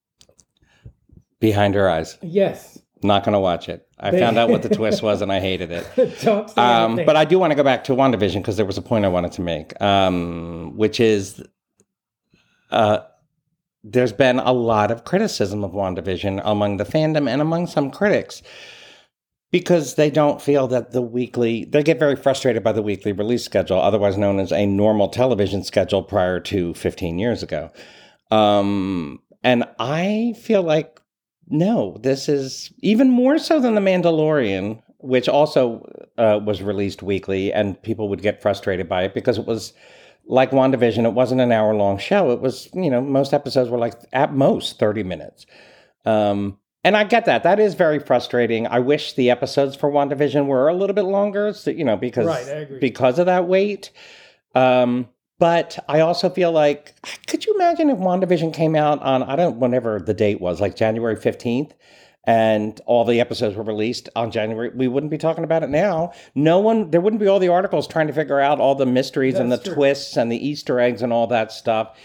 [1.38, 2.18] Behind her eyes.
[2.22, 2.78] Yes.
[3.02, 3.86] Not going to watch it.
[3.98, 5.86] I found out what the twist was and I hated it.
[6.22, 8.76] Don't say Um, but I do want to go back to WandaVision because there was
[8.76, 11.42] a point I wanted to make, um, which is
[12.70, 13.00] uh,
[13.82, 18.42] there's been a lot of criticism of WandaVision among the fandom and among some critics
[19.50, 23.44] because they don't feel that the weekly, they get very frustrated by the weekly release
[23.44, 27.70] schedule, otherwise known as a normal television schedule prior to 15 years ago.
[28.30, 31.00] Um, And I feel like,
[31.48, 35.84] no, this is even more so than The Mandalorian, which also
[36.18, 39.72] uh, was released weekly, and people would get frustrated by it because it was
[40.30, 42.30] like WandaVision, it wasn't an hour long show.
[42.30, 45.44] It was, you know, most episodes were like at most 30 minutes.
[46.04, 47.42] Um, and I get that.
[47.42, 48.68] That is very frustrating.
[48.68, 52.26] I wish the episodes for WandaVision were a little bit longer, so, you know, because
[52.26, 53.90] Right, because of that wait.
[54.54, 55.08] Um,
[55.40, 56.94] but I also feel like,
[57.26, 60.76] could you imagine if WandaVision came out on, I don't, whenever the date was, like
[60.76, 61.72] January 15th,
[62.24, 66.12] and all the episodes were released on January, we wouldn't be talking about it now.
[66.34, 69.36] No one, there wouldn't be all the articles trying to figure out all the mysteries
[69.36, 69.74] and the true.
[69.74, 71.96] twists and the Easter eggs and all that stuff.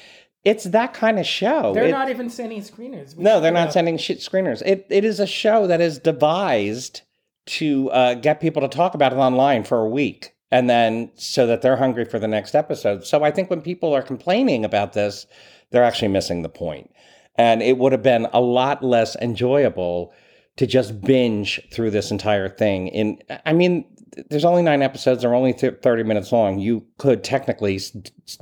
[0.45, 1.73] It's that kind of show.
[1.73, 3.15] They're It- not even sending screeners.
[3.15, 4.62] We no, they're not about- sending shit screeners.
[4.65, 7.01] It it is a show that is devised
[7.47, 11.45] to uh, get people to talk about it online for a week, and then so
[11.47, 13.06] that they're hungry for the next episode.
[13.06, 15.25] So I think when people are complaining about this,
[15.71, 16.91] they're actually missing the point.
[17.38, 20.13] And it would have been a lot less enjoyable
[20.58, 22.88] to just binge through this entire thing.
[22.88, 23.86] In I mean,
[24.30, 26.60] there's only nine episodes; they're only th- thirty minutes long.
[26.60, 27.91] You could technically s-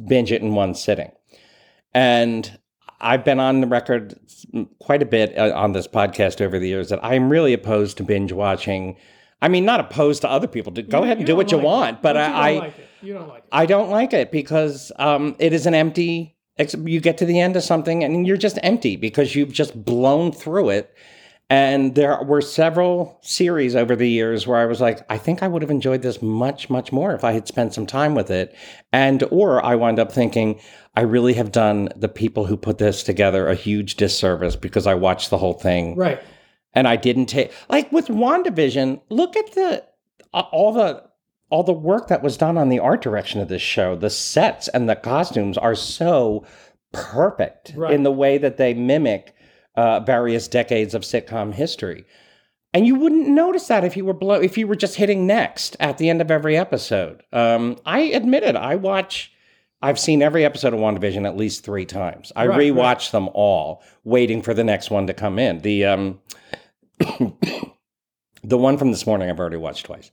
[0.08, 1.12] binge it in one sitting.
[1.93, 2.60] And
[3.01, 4.15] I've been on the record
[4.79, 8.03] quite a bit uh, on this podcast over the years that I'm really opposed to
[8.03, 8.95] binge watching.
[9.41, 10.71] I mean, not opposed to other people.
[10.71, 11.67] Go You- ahead and you do what you like it.
[11.67, 12.88] want, but you I, don't I, like it.
[13.01, 13.49] You don't like it.
[13.51, 16.36] I don't like it because um, it is an empty.
[16.57, 20.31] You get to the end of something and you're just empty because you've just blown
[20.31, 20.93] through it.
[21.49, 25.47] And there were several series over the years where I was like, I think I
[25.47, 28.55] would have enjoyed this much, much more if I had spent some time with it.
[28.91, 30.59] And, or I wind up thinking,
[30.95, 34.93] I really have done the people who put this together a huge disservice because I
[34.95, 36.21] watched the whole thing Right.
[36.73, 39.83] and I didn't take like with WandaVision, look at the
[40.33, 41.03] uh, all the
[41.53, 43.95] all the work that was done on the art direction of this show.
[43.95, 46.43] The sets and the costumes are so
[46.91, 47.93] perfect Right.
[47.93, 49.35] in the way that they mimic
[49.75, 52.05] uh, various decades of sitcom history.
[52.73, 55.99] And you wouldn't notice that if you were if you were just hitting next at
[55.99, 57.21] the end of every episode.
[57.31, 58.55] Um, I admit it.
[58.55, 59.31] I watch.
[59.79, 62.31] I've seen every episode of WandaVision at least three times.
[62.35, 63.11] I Right, rewatch right.
[63.11, 65.59] them all, waiting for the next one to come in.
[65.59, 66.19] The um,
[68.43, 70.11] the one from this morning I've already watched twice.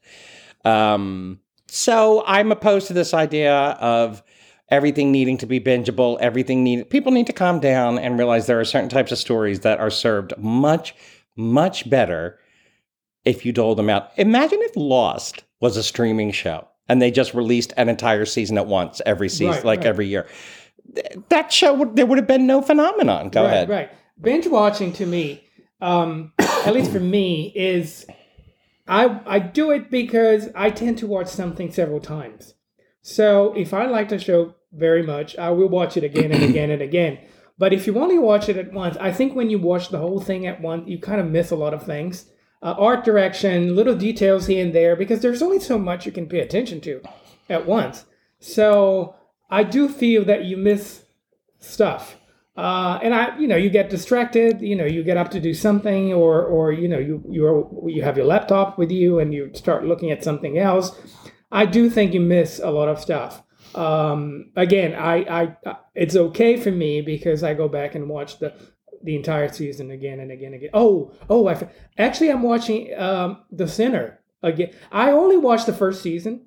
[0.64, 4.22] Um, so I'm opposed to this idea of
[4.68, 8.60] everything needing to be bingeable, everything need people need to calm down and realize there
[8.60, 10.94] are certain types of stories that are served much,
[11.36, 12.38] much better
[13.24, 14.10] if you dole them out.
[14.16, 18.66] Imagine if Lost was a streaming show and they just released an entire season at
[18.66, 19.86] once every season, Right, like right.
[19.86, 20.26] every year.
[20.94, 23.28] Th- That show would there would have been no phenomenon.
[23.30, 23.68] Go right, ahead.
[23.68, 23.90] Right.
[24.20, 25.42] Binge watching to me,
[25.80, 28.06] um, at least for me, is
[28.86, 32.54] I I do it because I tend to watch something several times.
[33.02, 36.70] So if I like the show very much, I will watch it again and again
[36.70, 37.18] and again.
[37.58, 40.20] But if you only watch it at once, I think when you watch the whole
[40.20, 42.26] thing at once, you kind of miss a lot of things.
[42.62, 46.26] Uh, art direction, little details here and there, because there's only so much you can
[46.26, 47.02] pay attention to
[47.48, 48.04] at once.
[48.38, 49.14] So
[49.50, 51.04] I do feel that you miss
[51.58, 52.16] stuff.
[52.60, 54.60] Uh, and I, you know, you get distracted.
[54.60, 58.02] You know, you get up to do something, or, or you know, you you you
[58.02, 60.92] have your laptop with you, and you start looking at something else.
[61.50, 63.42] I do think you miss a lot of stuff.
[63.74, 68.52] Um, again, I, I, it's okay for me because I go back and watch the
[69.02, 70.70] the entire season again and again and again.
[70.74, 74.74] Oh, oh, I actually I'm watching um, The Sinner again.
[74.92, 76.44] I only watched the first season.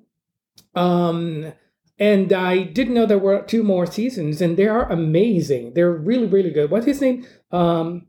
[0.76, 1.52] Um,
[1.98, 5.74] and I didn't know there were two more seasons, and they are amazing.
[5.74, 6.70] They're really, really good.
[6.70, 7.26] What's his name?
[7.50, 8.06] Um,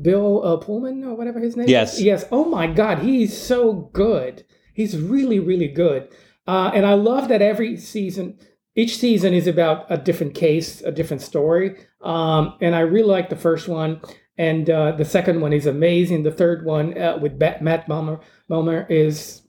[0.00, 1.66] Bill uh, Pullman or whatever his name.
[1.66, 1.70] is?
[1.70, 2.00] Yes.
[2.00, 2.24] Yes.
[2.30, 4.44] Oh my God, he's so good.
[4.72, 6.08] He's really, really good.
[6.46, 8.38] Uh, and I love that every season,
[8.74, 11.76] each season is about a different case, a different story.
[12.00, 14.00] Um, and I really like the first one.
[14.38, 16.22] And uh, the second one is amazing.
[16.22, 19.42] The third one uh, with Bat- Matt Bomer, Bomer is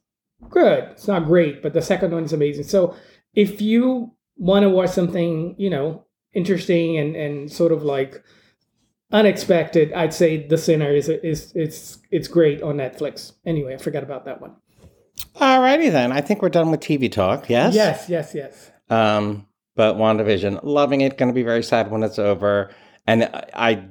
[0.50, 0.86] good.
[0.92, 2.64] It's not great, but the second one is amazing.
[2.64, 2.96] So
[3.34, 8.24] if you want to watch something, you know, interesting and, and sort of like
[9.12, 13.34] unexpected, I'd say The Sinner is is it's it's great on Netflix.
[13.46, 14.56] Anyway, I forgot about that one.
[15.36, 16.12] Alrighty then.
[16.12, 17.50] I think we're done with TV talk.
[17.50, 17.74] Yes.
[17.76, 18.72] Yes, yes, yes.
[18.90, 21.18] Um, but WandaVision, loving it.
[21.18, 22.72] Going to be very sad when it's over.
[23.08, 23.84] And I- I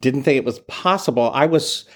[0.00, 1.30] didn't think it was possible.
[1.32, 1.86] I was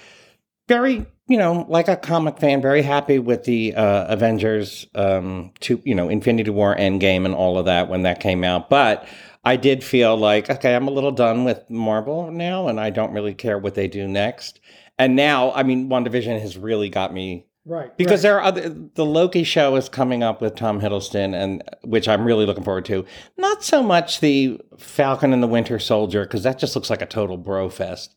[0.67, 5.81] very, you know, like a comic fan, very happy with the uh, Avengers, um, to
[5.85, 8.69] you know, Infinity War, Endgame, and all of that when that came out.
[8.69, 9.07] But
[9.45, 13.13] I did feel like, okay, I'm a little done with Marvel now, and I don't
[13.13, 14.59] really care what they do next.
[14.97, 17.95] And now, I mean, WandaVision has really got me Right.
[17.97, 18.29] because right.
[18.29, 22.25] there are other the Loki show is coming up with Tom Hiddleston and which I'm
[22.25, 23.05] really looking forward to.
[23.37, 27.05] Not so much the Falcon and the Winter Soldier because that just looks like a
[27.05, 28.15] total bro fest.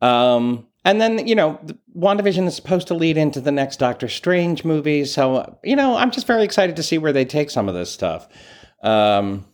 [0.00, 4.08] Um, and then you know, the- WandaVision is supposed to lead into the next Doctor
[4.08, 7.68] Strange movie, so you know, I'm just very excited to see where they take some
[7.68, 8.28] of this stuff.
[8.82, 9.44] Um,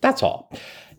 [0.00, 0.50] that's all.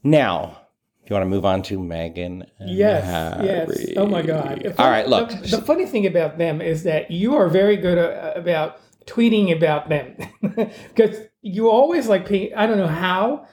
[0.03, 0.57] Now,
[1.03, 2.45] if you want to move on to Meghan?
[2.59, 3.45] and Yes, Harry?
[3.45, 3.93] yes.
[3.97, 4.73] Oh my God.
[4.77, 5.29] All right, look.
[5.29, 9.55] The, the funny thing about them is that you are very good uh, about tweeting
[9.55, 10.15] about them
[10.95, 12.31] because you always like.
[12.31, 13.47] I don't know how.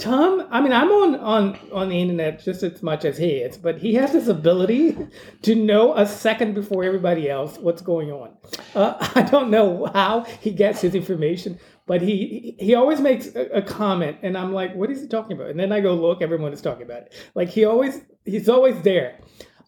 [0.00, 3.56] Tom, I mean, I'm on on on the internet just as much as he is,
[3.58, 4.96] but he has this ability
[5.42, 8.30] to know a second before everybody else what's going on.
[8.74, 13.42] Uh, I don't know how he gets his information, but he he always makes a,
[13.58, 15.50] a comment, and I'm like, what is he talking about?
[15.50, 17.14] And then I go look, everyone is talking about it.
[17.34, 19.18] Like he always he's always there.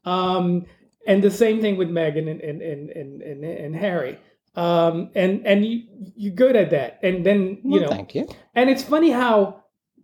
[0.04, 0.66] Um,
[1.06, 4.18] and the same thing with Meghan and and and and, and, and Harry.
[4.54, 5.82] Um, and and you
[6.16, 6.98] you're good at that.
[7.02, 8.26] And then you Well, know, thank you.
[8.54, 9.61] and it's funny how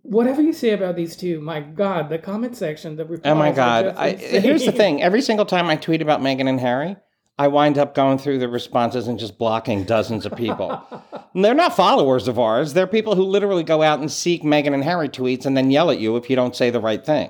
[0.09, 3.51] whatever you say about these two, my God, the comment section, the replies Oh my
[3.51, 3.87] god!
[3.95, 6.97] I, here's the thing: every single time I tweet about Meghan and Harry,
[7.37, 10.81] I wind up going through the responses and just blocking dozens of people.
[11.35, 14.83] They're not followers of ours; they're people who literally go out and seek Meghan and
[14.83, 17.29] Harry tweets and then yell at you if you don't say the right thing.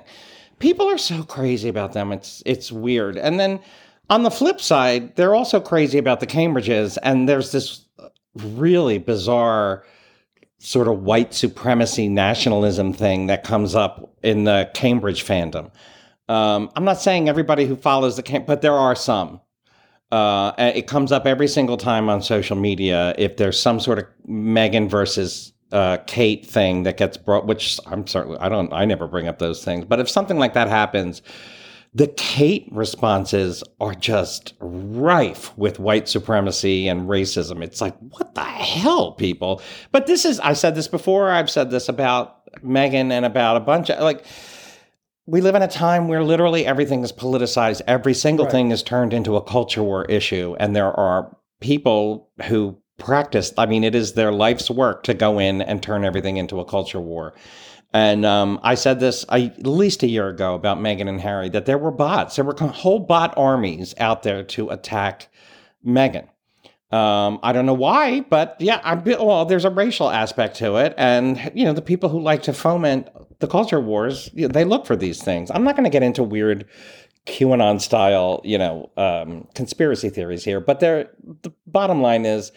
[0.58, 3.18] People are so crazy about them; it's it's weird.
[3.18, 3.60] And then
[4.08, 7.84] on the flip side, they're also crazy about the Cambridges, and there's this
[8.34, 9.84] really bizarre
[10.60, 15.70] sort of white supremacy nationalism thing that comes up in the Cambridge fandom.
[16.28, 19.40] Um, I'm not saying everybody who follows the camp, but there are some.
[20.12, 24.04] Uh, it comes up every single time on social media if there's some sort of
[24.28, 27.46] Meghan versus uh, Kate thing that gets brought.
[27.46, 30.54] Which I'm certainly I don't I never bring up those things, but if something like
[30.54, 31.22] that happens,
[31.92, 37.62] the Kate responses are just rife with white supremacy and racism.
[37.64, 39.60] It's like, what the hell, people?
[39.90, 43.60] But this is, I said this before, I've said this about Meghan and about a
[43.60, 44.24] bunch of, like,
[45.26, 47.82] we live in a time where literally everything is politicized.
[47.86, 48.52] Every single Right.
[48.52, 50.56] thing is turned into a culture war issue.
[50.58, 55.38] And there are people who practice, I mean, it is their life's work to go
[55.38, 57.34] in and turn everything into a culture war.
[57.92, 61.48] And um, I said this I, at least a year ago about Meghan and Harry
[61.50, 62.36] that there were bots.
[62.36, 65.28] There were whole bot armies out there to attack
[65.84, 66.28] Meghan.
[66.92, 70.92] Um, I don't know why, but yeah, I well, there's a racial aspect to it,
[70.98, 74.96] and you know, the people who like to foment the culture wars, they look for
[74.96, 75.52] these things.
[75.52, 76.66] I'm not going to get into weird
[77.26, 80.80] QAnon style, you know, um, conspiracy theories here, but.
[80.80, 81.08] The
[81.66, 82.50] bottom line is,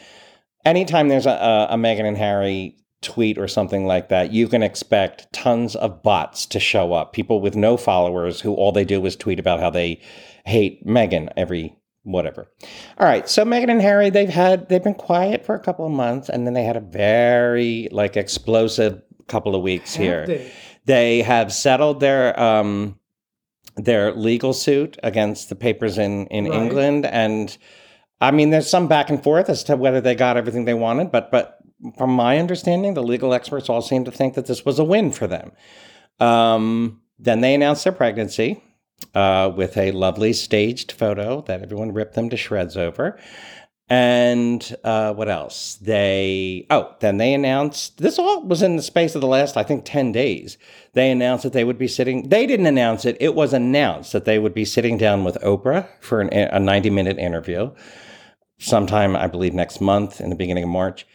[0.66, 4.64] anytime there's a, a, a Meghan and Harry tweet or something like that, you can
[4.64, 7.14] expect tons of bots to show up.
[7.14, 10.00] People with no followers who all they do is tweet about how they
[10.46, 12.48] hate Meghan every whatever.
[12.98, 15.92] All right, so Meghan and Harry, they've had they've been quiet for a couple of
[15.92, 20.26] months, and then they had a very like explosive couple of weeks Have here.
[20.28, 20.52] they?
[20.86, 23.00] They have settled their um
[23.78, 26.62] their legal suit against the papers in in Right.
[26.62, 27.58] England and
[28.22, 31.10] I mean there's some back and forth as to whether they got everything they wanted
[31.12, 31.58] but but
[31.98, 35.12] from my understanding the legal experts all seem to think that this was a win
[35.12, 35.52] for them.
[36.20, 38.62] Um then they announced their pregnancy
[39.14, 43.20] uh, with a lovely staged photo that everyone ripped them to shreds over.
[43.90, 45.76] And uh, what else?
[45.76, 49.64] They, oh, then they announced this all was in the space of the last, I
[49.64, 50.58] think, 10 days.
[50.94, 54.26] They announced that they would be sitting, they didn't announce it, it was announced that
[54.26, 57.72] they would be sitting down with Oprah for an, a 90 minute interview
[58.58, 61.06] sometime, I believe, next month in the beginning of March.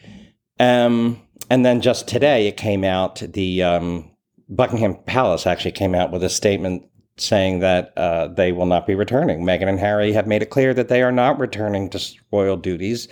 [0.59, 4.11] Um, and then just today, it came out, the um,
[4.49, 6.85] Buckingham Palace actually came out with a statement
[7.17, 9.41] saying that uh, they will not be returning.
[9.41, 13.07] Meghan and Harry have made it clear that they are not returning to royal duties.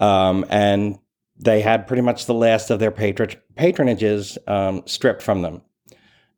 [0.00, 0.98] Um, and
[1.36, 5.62] they had pretty much the last of their patron- patronages um, stripped from them.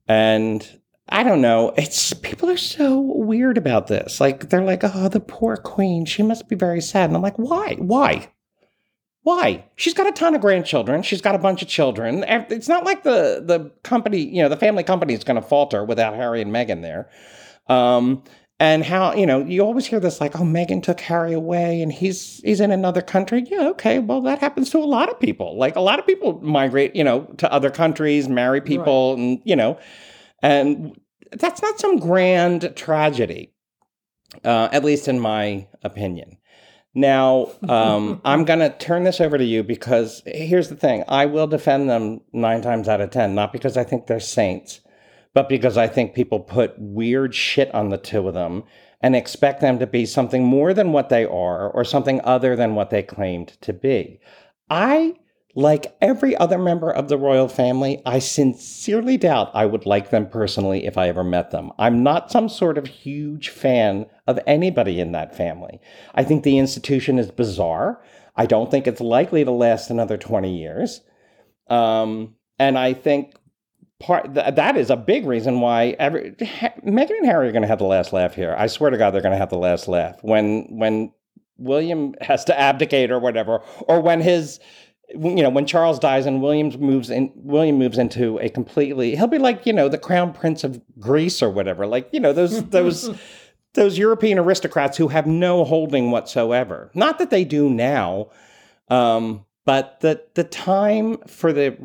[0.08, 1.72] And I don't know.
[1.76, 4.20] It's people are so weird about this.
[4.20, 6.04] Like they're like, "Oh, the poor queen.
[6.04, 7.76] She must be very sad." And I'm like, "Why?
[7.78, 8.30] Why?
[9.22, 9.64] Why?
[9.76, 11.02] She's got a ton of grandchildren.
[11.02, 12.24] She's got a bunch of children.
[12.26, 15.84] It's not like the the company, you know, the family company is going to falter
[15.84, 17.10] without Harry and Meghan there.
[17.68, 18.24] Um,
[18.60, 21.90] and how you know you always hear this like, "Oh, Meghan took Harry away, and
[21.90, 23.98] he's he's in another country." Yeah, okay.
[23.98, 25.56] Well, that happens to a lot of people.
[25.58, 29.56] Like a lot of people migrate, you know, to other countries, marry people, and you
[29.56, 29.78] know,
[30.42, 30.94] and
[31.32, 33.54] that's not some grand tragedy,
[34.44, 36.36] uh, at least in my opinion.
[36.94, 41.26] Now, um, I'm going to turn this over to you because here's the thing I
[41.26, 44.80] will defend them nine times out of 10, not because I think they're saints,
[45.34, 48.64] but because I think people put weird shit on the two of them
[49.00, 52.74] and expect them to be something more than what they are or something other than
[52.74, 54.20] what they claimed to be.
[54.68, 55.14] I,
[55.54, 60.28] like every other member of the royal family, I sincerely doubt I would like them
[60.28, 61.72] personally if I ever met them.
[61.78, 65.80] I'm not some sort of huge fan of anybody in that family.
[66.14, 68.00] I think the institution is bizarre.
[68.36, 71.00] I don't think it's likely to last another 20 years.
[71.68, 73.34] Um, and I think
[73.98, 77.62] part th- that is a big reason why every ha- Meghan and Harry are going
[77.62, 78.54] to have the last laugh here.
[78.56, 81.12] I swear to God, they're going to have the last laugh when when
[81.58, 84.58] William has to abdicate or whatever, or when his
[85.14, 89.26] you know when Charles dies and Williams moves in William moves into a completely he'll
[89.26, 92.64] be like you know the crown prince of Greece or whatever like you know those
[92.70, 93.10] those
[93.74, 98.30] those European aristocrats who have no holding whatsoever not that they do now
[98.88, 101.76] um, but the the time for the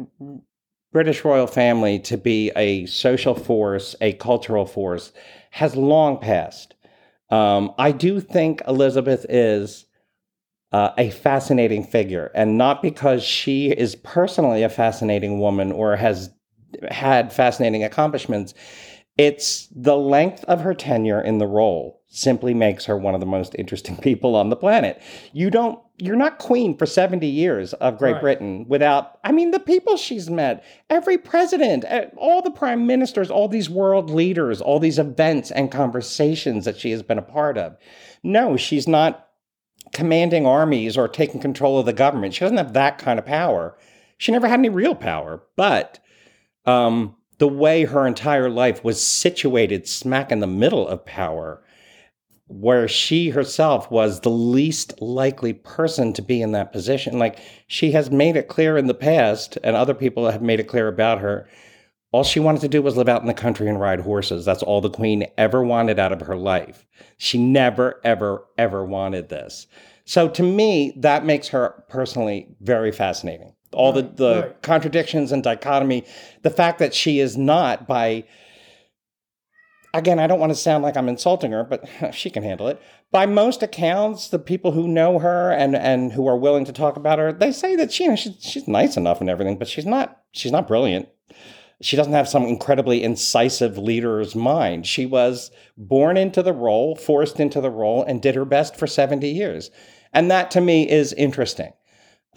[0.96, 5.12] British royal family to be a social force, a cultural force,
[5.52, 6.74] has long passed.
[7.30, 9.85] Um, I do think Elizabeth is
[10.76, 16.30] uh, a fascinating figure, and not because she is personally a fascinating woman or has
[16.92, 18.54] had fascinating accomplishments.
[19.18, 23.26] It's the length of her tenure in the role simply makes her one of the
[23.26, 25.02] most interesting people on the planet.
[25.32, 28.22] You don't you're not queen for 70 years of Great right.
[28.22, 33.32] Britain without, I mean, the people she's met, every president, eh, all the prime ministers,
[33.32, 37.58] all these world leaders, all these events and conversations that she has been a part
[37.58, 37.78] of.
[38.24, 39.26] No, she's not
[39.96, 42.34] commanding armies or taking control of the government.
[42.34, 43.78] She doesn't have that kind of power.
[44.18, 46.00] She never had any real power, but
[46.66, 51.64] um, the way her entire life was situated smack in the middle of power
[52.48, 57.18] where she herself was the least likely person to be in that position.
[57.18, 60.68] Like she has made it clear in the past, and other people have made it
[60.68, 61.48] clear about her.
[62.12, 64.46] All she wanted to do was live out in the country and ride horses.
[64.46, 66.85] That's all the queen ever wanted out of her life.
[67.18, 69.68] She never, ever, ever wanted this.
[70.06, 73.54] So to me, that makes her personally very fascinating.
[73.74, 74.62] All right, the, the right.
[74.62, 76.06] contradictions and dichotomy,
[76.44, 78.26] the fact that she is not by
[79.96, 82.82] again, I don't want to sound like I'm insulting her, but she can handle it.
[83.12, 86.98] By most accounts, the people who know her and, and who are willing to talk
[86.98, 89.68] about her, they say that she, you know, she's, she's nice enough and everything, but
[89.68, 91.08] she's not she's not brilliant.
[91.82, 94.88] She doesn't have some incredibly incisive leader's mind.
[94.88, 98.88] She was born into the role, forced into the role, and did her best for
[98.88, 99.72] 70 years.
[100.14, 101.74] And that to me is interesting.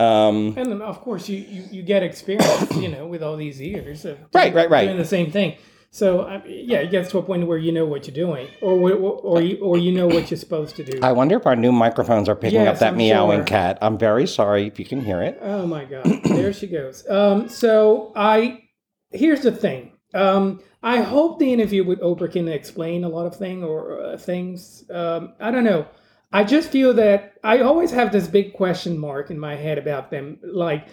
[0.00, 4.04] Um, and of course, you, you, you, get experience, you know, with all these years
[4.04, 4.84] of right, right, right.
[4.84, 5.56] doing the same thing.
[5.90, 9.40] So yeah, it gets to a point where you know what you're doing, or or
[9.40, 11.00] you, or you know what you're supposed to do.
[11.02, 13.46] I wonder if our new microphones are picking yes, up that I'm meowing sure.
[13.46, 13.78] cat.
[13.80, 15.38] I'm very sorry if you can hear it.
[15.40, 17.08] Oh my god, there she goes.
[17.08, 18.67] Um, so I
[19.10, 19.92] here's the thing.
[20.14, 24.16] Um, I hope the interview with Oprah can explain a lot of thing or uh,
[24.16, 24.84] things.
[24.90, 25.86] Um, I don't know.
[26.32, 30.10] I just feel that I always have this big question mark in my head about
[30.10, 30.38] them.
[30.42, 30.88] Like,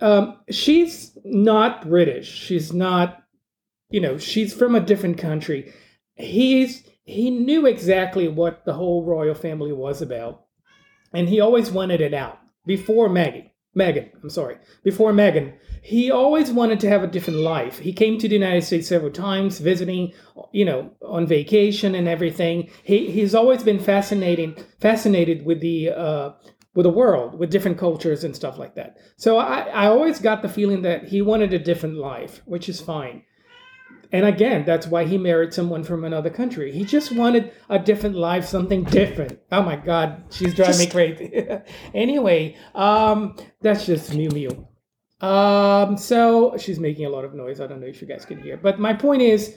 [0.00, 2.30] um, she's not British.
[2.30, 3.20] She's not
[3.90, 5.72] you know, she's from a different country.
[6.14, 10.44] He's he knew exactly what the whole royal family was about,
[11.12, 13.49] and he always wanted it out before Maggie.
[13.76, 15.52] Meghan, I'm sorry, before Meghan,
[15.82, 17.78] he always wanted to have a different life.
[17.78, 20.12] He came to the United States several times, visiting,
[20.52, 22.68] you know, on vacation and everything.
[22.82, 26.30] He he's always been fascinating, fascinated with the uh,
[26.74, 28.96] with the world, with different cultures and stuff like that.
[29.16, 32.80] So I I always got the feeling that he wanted a different life, which is
[32.80, 33.22] fine.
[34.12, 36.72] And again, that's why he married someone from another country.
[36.72, 39.38] He just wanted a different life, something different.
[39.52, 40.80] Oh my God, she's driving just...
[40.80, 41.46] me crazy.
[41.94, 44.66] anyway, um, that's just Mew Mew.
[45.20, 47.60] Um, so she's making a lot of noise.
[47.60, 48.56] I don't know if you guys can hear.
[48.56, 49.54] But my point is,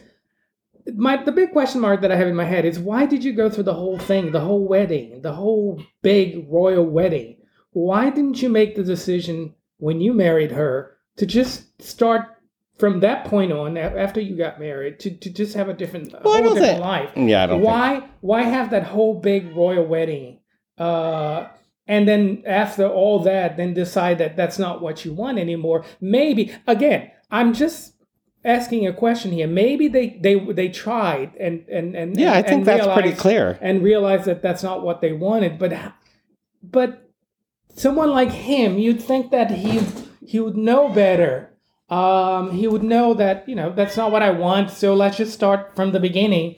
[0.96, 3.34] my the big question mark that I have in my head is why did you
[3.34, 7.38] go through the whole thing, the whole wedding, the whole big royal wedding?
[7.72, 12.33] Why didn't you make the decision when you married her to just start
[12.84, 16.44] from that point on, after you got married, to, to just have a different, well,
[16.44, 17.12] whole different life.
[17.16, 17.62] Yeah, I don't.
[17.62, 18.12] Why think.
[18.20, 20.40] why have that whole big royal wedding,
[20.78, 21.48] uh,
[21.88, 25.86] and then after all that, then decide that that's not what you want anymore?
[26.02, 27.94] Maybe again, I'm just
[28.44, 29.48] asking a question here.
[29.48, 33.82] Maybe they they they tried and and and yeah, I think that's pretty clear and
[33.82, 35.58] realized that that's not what they wanted.
[35.58, 35.72] But
[36.62, 37.10] but
[37.74, 39.80] someone like him, you'd think that he
[40.28, 41.53] he would know better
[41.90, 44.72] um, he would know that you know that's not what I want.
[44.72, 46.56] So let's just start from the beginning.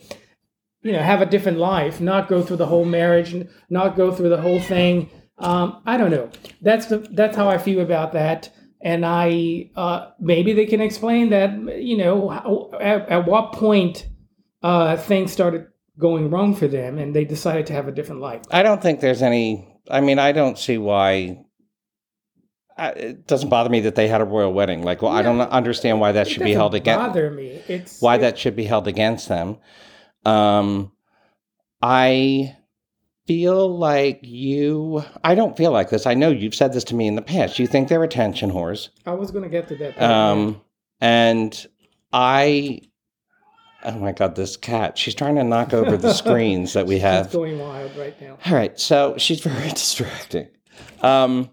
[0.82, 3.36] You know, have a different life, not go through the whole marriage,
[3.70, 5.10] not go through the whole thing.
[5.38, 6.30] Um, I don't know.
[6.62, 8.52] That's the that's how I feel about that.
[8.82, 11.82] And I uh, maybe they can explain that.
[11.82, 14.08] You know, at, at, what point
[14.62, 15.68] uh, things started
[15.98, 18.44] going wrong for them, and they decided to have a different life.
[18.52, 19.68] I don't think there's any.
[19.90, 21.45] I mean, I don't see why.
[22.78, 24.84] I, it doesn't bother me that they had a royal wedding.
[24.84, 27.08] Like, well, I don't understand why that should be held against.
[27.08, 27.62] Bother me.
[27.68, 29.58] It's Why it- that should be held against them.
[30.26, 30.92] Um,
[31.82, 32.56] I
[33.28, 35.04] feel like you.
[35.24, 36.06] I don't feel like this.
[36.06, 37.60] I know you've said this to me in the past.
[37.60, 38.90] You think they're attention whores.
[39.06, 40.02] I was going to get to that.
[40.02, 40.62] Um,
[41.00, 41.66] and
[42.12, 42.82] I.
[43.84, 44.98] Oh my God, this cat.
[44.98, 47.28] She's trying to knock over the screens that we have.
[47.28, 48.38] She's going wild right now.
[48.46, 50.48] All right, so she's very distracting.
[51.02, 51.52] Um,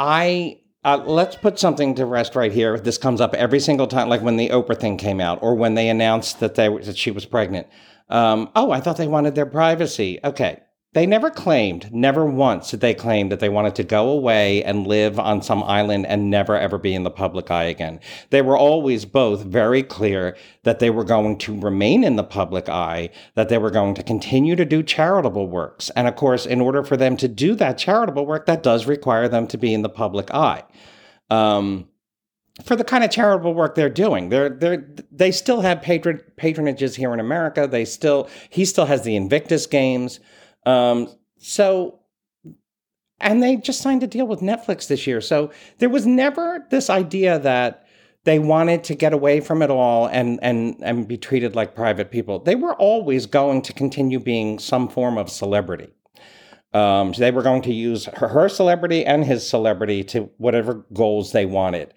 [0.00, 2.80] I uh, let's put something to rest right here.
[2.80, 5.74] This comes up every single time, like when the Oprah thing came out, or when
[5.74, 7.66] they announced that they that she was pregnant.
[8.08, 10.18] Um, oh, I thought they wanted their privacy.
[10.24, 10.60] Okay,
[10.92, 14.88] they never claimed, never once did they claim that they wanted to go away and
[14.88, 18.00] live on some island and never ever be in the public eye again.
[18.30, 22.68] They were always both very clear that they were going to remain in the public
[22.68, 25.90] eye, that they were going to continue to do charitable works.
[25.90, 29.28] And of course, in order for them to do that charitable work, that does require
[29.28, 30.64] them to be in the public eye.
[31.30, 31.86] Um,
[32.64, 34.28] for the kind of charitable work they're doing.
[34.28, 37.68] They're they're they still have patron patronages here in America.
[37.68, 40.18] They still he still has the Invictus games.
[40.66, 41.08] Um,
[41.38, 42.00] so
[43.20, 45.20] and they just signed a deal with Netflix this year.
[45.20, 47.86] So there was never this idea that
[48.24, 52.10] they wanted to get away from it all and and and be treated like private
[52.10, 52.38] people.
[52.38, 55.88] They were always going to continue being some form of celebrity.
[56.72, 60.86] Um, so they were going to use her, her celebrity and his celebrity to whatever
[60.92, 61.92] goals they wanted.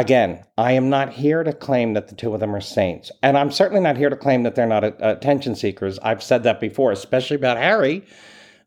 [0.00, 3.12] Again, I am not here to claim that the two of them are saints.
[3.22, 5.98] And I'm certainly not here to claim that they're not attention seekers.
[5.98, 8.06] I've said that before, especially about Harry.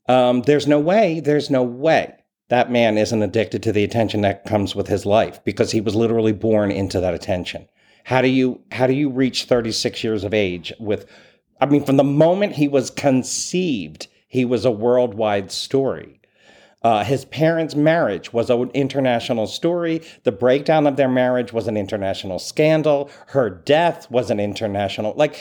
[0.08, 2.14] Um, there's no way, there's no way
[2.50, 5.96] that man isn't addicted to the attention that comes with his life because he was
[5.96, 7.68] literally born into that attention.
[8.04, 11.08] How do you how do you reach 36 years of age with
[11.60, 16.22] I mean from the moment he was conceived, he was a worldwide story.
[16.84, 20.02] Uh, his parents' marriage was an international story.
[20.24, 23.10] The breakdown of their marriage was an international scandal.
[23.28, 25.14] Her death was an international.
[25.16, 25.40] Like,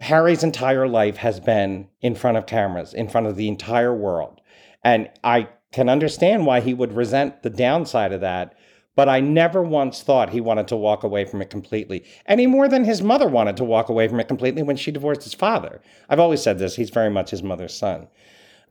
[0.00, 4.40] Harry's entire life has been in front of cameras, in front of the entire world.
[4.82, 8.54] And I can understand why he would resent the downside of that.
[8.94, 12.68] But I never once thought he wanted to walk away from it completely, any more
[12.68, 15.80] than his mother wanted to walk away from it completely when she divorced his father.
[16.10, 18.08] I've always said this, he's very much his mother's son.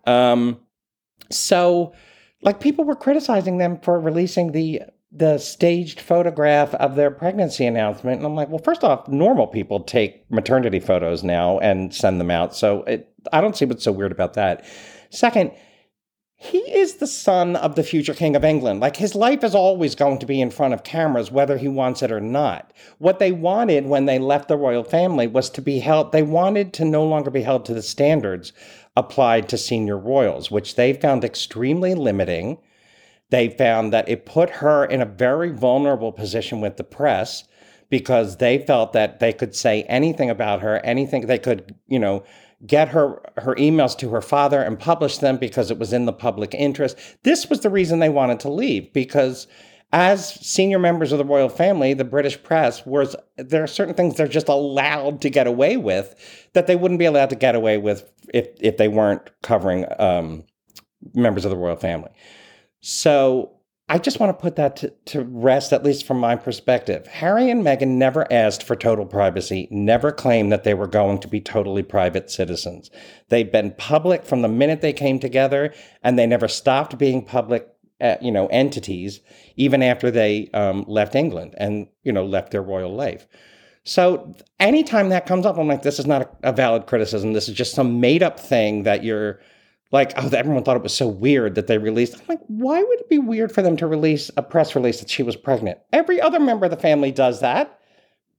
[0.06, 0.60] Um,
[1.32, 1.94] so,
[2.42, 4.82] like, people were criticizing them for releasing the
[5.14, 9.82] the staged photograph of their pregnancy announcement, and I'm like, well, first off, normal people
[9.82, 13.92] take maternity photos now and send them out, so it, I don't see what's so
[13.92, 14.66] weird about that.
[15.10, 15.52] Second,
[16.44, 18.80] he is the son of the future king of England.
[18.80, 22.02] Like his life is always going to be in front of cameras, whether he wants
[22.02, 22.74] it or not.
[22.98, 26.74] What they wanted when they left the royal family was to be held, they wanted
[26.74, 28.54] to no longer be held to the standards
[28.96, 32.58] applied to senior royals, which they found extremely limiting.
[33.30, 37.46] They found that it put her in a very vulnerable position with the press
[37.90, 42.24] because they felt that they could say anything about her, anything they could, you know,
[42.66, 46.14] get her her emails to her father and publish them because it was in the
[46.14, 46.98] public interest.
[47.24, 49.48] This was the reason they wanted to leave because
[49.92, 54.16] as senior members of the royal family, the British press was there are certain things
[54.16, 56.16] they're just allowed to get away with
[56.54, 60.44] that they wouldn't be allowed to get away with if if they weren't covering um,
[61.14, 62.12] members of the royal family.
[62.80, 63.58] So
[63.92, 67.06] I just want to put that to, to rest, at least from my perspective.
[67.08, 71.28] Harry and Meghan never asked for total privacy, never claimed that they were going to
[71.28, 72.90] be totally private citizens.
[73.28, 77.68] They've been public from the minute they came together, and they never stopped being public,
[78.02, 79.22] uh, you know, entities,
[79.56, 83.28] even after they um, left England and you know left their royal life.
[83.84, 87.34] So anytime that comes up, I'm like, this is not a, a valid criticism.
[87.34, 89.40] This is just some made up thing that you're
[89.92, 92.16] like, oh, everyone thought it was so weird that they released.
[92.16, 95.10] I'm like, why would it be weird for them to release a press release that
[95.10, 95.80] she was pregnant?
[95.92, 97.80] Every other member of the family does that.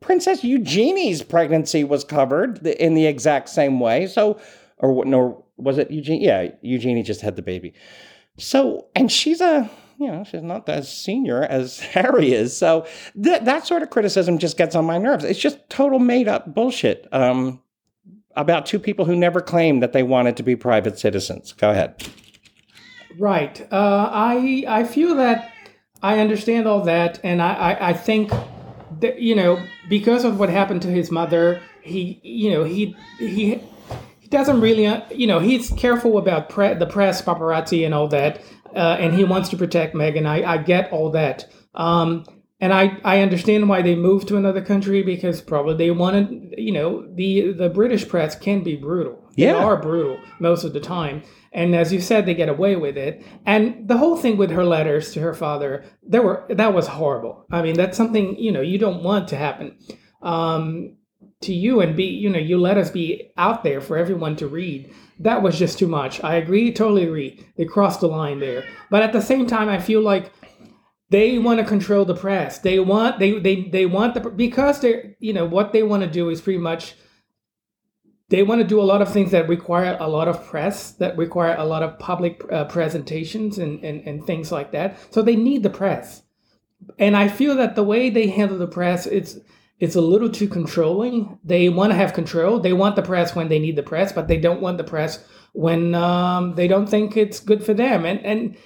[0.01, 4.07] Princess Eugenie's pregnancy was covered in the exact same way.
[4.07, 4.41] So,
[4.79, 6.25] or no, was it Eugenie?
[6.25, 7.75] Yeah, Eugenie just had the baby.
[8.39, 12.57] So, and she's a, you know, she's not as senior as Harry is.
[12.57, 12.87] So
[13.23, 15.25] th- that sort of criticism just gets on my nerves.
[15.25, 17.07] It's just total made up bullshit.
[17.13, 17.61] Um,
[18.35, 21.53] about two people who never claimed that they wanted to be private citizens.
[21.53, 22.03] Go ahead.
[23.19, 23.61] Right.
[23.71, 25.53] Uh, I I feel that
[26.03, 28.33] I understand all that, and I, I, I think
[29.01, 33.57] that you know because of what happened to his mother, he you know he he
[33.57, 33.63] he
[34.33, 38.43] doesn't really uh, you know he's careful about pre- the press, paparazzi, and all that,
[38.75, 40.27] uh, and he wants to protect Meghan.
[40.27, 41.47] I I get all that.
[41.75, 42.25] Um,
[42.61, 46.73] and I, I understand why they moved to another country because probably they wanted you
[46.73, 49.19] know the the British press can be brutal.
[49.35, 49.53] Yeah.
[49.53, 51.23] They are brutal most of the time.
[51.55, 53.23] And as you said, they get away with it.
[53.45, 57.47] And the whole thing with her letters to her father, there were that was horrible.
[57.51, 59.77] I mean, that's something you know you don't want to happen
[60.23, 60.97] um,
[61.43, 64.47] to you, and be you know you let us be out there for everyone to
[64.47, 64.93] read.
[65.19, 66.23] That was just too much.
[66.25, 67.45] I agree, totally agree.
[67.57, 68.65] They crossed the line there.
[68.91, 70.33] But at the same time, I feel like
[71.11, 72.59] they want to control the press.
[72.59, 76.11] They want they they they want the because they're you know what they want to
[76.11, 76.95] do is pretty much
[78.33, 81.19] they want to do a lot of things that require a lot of press, that
[81.19, 84.99] require a lot of public uh, presentations and, and, and things like that.
[85.13, 86.23] So they need the press.
[86.99, 89.39] And I feel that the way they handle the press, it's
[89.83, 91.41] it's a little too controlling.
[91.43, 92.61] They want to have control.
[92.61, 95.25] They want the press when they need the press, but they don't want the press
[95.55, 98.07] when um, they don't think it's good for them.
[98.07, 98.57] And and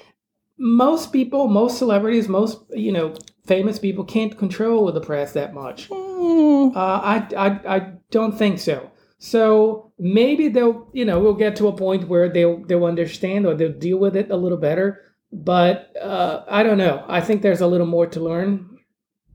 [0.59, 3.15] most people, most celebrities, most you know
[3.47, 5.91] famous people can't control the press that much.
[5.91, 8.91] Uh, I, I I don't think so.
[9.19, 13.55] So maybe they'll, you know, we'll get to a point where they'll they'll understand or
[13.55, 15.01] they'll deal with it a little better.
[15.33, 17.07] But uh, I don't know.
[17.09, 18.76] I think there's a little more to learn.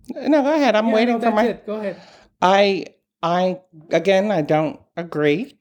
[0.09, 0.75] No, go ahead.
[0.75, 1.45] I'm Yeah, waiting no, for my.
[1.45, 1.65] it.
[1.65, 2.01] Go ahead.
[2.41, 2.85] I
[3.21, 3.59] I
[3.91, 5.57] again I don't agree.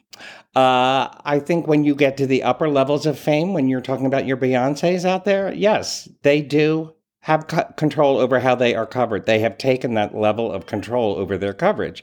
[0.56, 4.06] Uh, I think when you get to the upper levels of fame, when you're talking
[4.06, 8.86] about your Beyonces out there, yes, they do have co- control over how they are
[8.86, 9.26] covered.
[9.26, 12.02] They have taken that level of control over their coverage.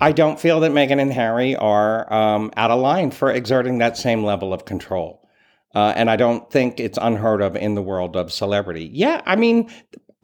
[0.00, 3.96] I don't feel that Meghan and Harry are um, out of line for exerting that
[3.96, 5.22] same level of control.
[5.74, 8.90] Uh, and I don't think it's unheard of in the world of celebrity.
[8.92, 9.70] Yeah, I mean,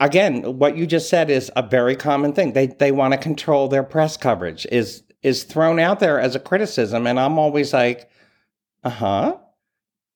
[0.03, 2.53] again, what you just said is a very common thing.
[2.53, 4.66] They they want to control their press coverage.
[4.70, 8.11] Is is thrown out there as a criticism, and I'm always like,
[8.84, 9.36] uh huh.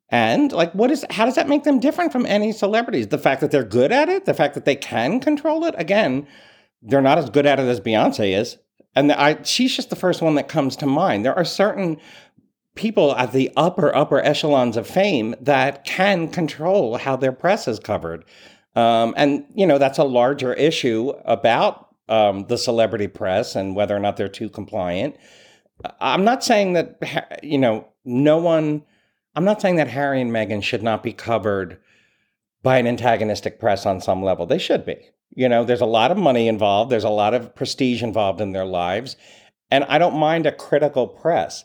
[0.09, 1.05] And like, what is?
[1.11, 3.09] How does that make them different from any celebrities?
[3.09, 5.75] The fact that they're good at it, the fact that they can control it.
[5.79, 6.27] Again,
[6.83, 8.59] they're not as good at it as Beyonce is,
[8.95, 11.25] and I she's just the first one that comes to mind.
[11.25, 11.99] There are certain
[12.77, 17.81] people at the upper upper echelons of fame that can control how their press is
[17.81, 18.25] covered,
[18.77, 23.97] um, and you know that's a larger issue about um, the celebrity press and whether
[23.97, 25.17] or not they're too compliant.
[26.01, 28.85] I'm not saying that you know no one.
[29.35, 31.79] I'm not saying that Harry and Meghan should not be covered
[32.63, 34.47] by an antagonistic press on some level.
[34.47, 34.97] They should be.
[35.35, 36.91] You know, there's a lot of money involved.
[36.91, 39.17] There's a lot of prestige involved in their lives,
[39.71, 41.65] and I don't mind a critical press.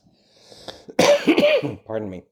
[1.86, 2.24] Pardon me,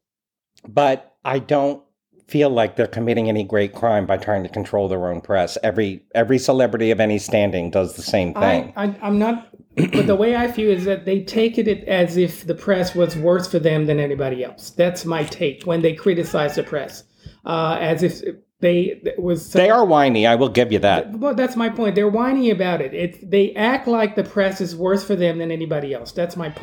[0.67, 1.83] but I don't
[2.29, 5.57] feel like they're committing any great crime by trying to control their own press.
[5.63, 8.73] Every every celebrity of any standing does the same thing.
[8.75, 9.47] I, I I'm not.
[9.93, 13.15] but the way I feel is that they take it as if the press was
[13.15, 14.71] worse for them than anybody else.
[14.71, 17.03] That's my take when they criticize the press,
[17.45, 18.21] uh, as if
[18.59, 19.53] they was.
[19.53, 20.27] they are whiny.
[20.27, 21.11] I will give you that.
[21.11, 21.95] Well, that's my point.
[21.95, 22.93] They're whiny about it.
[22.93, 26.11] It they act like the press is worse for them than anybody else.
[26.11, 26.53] That's my.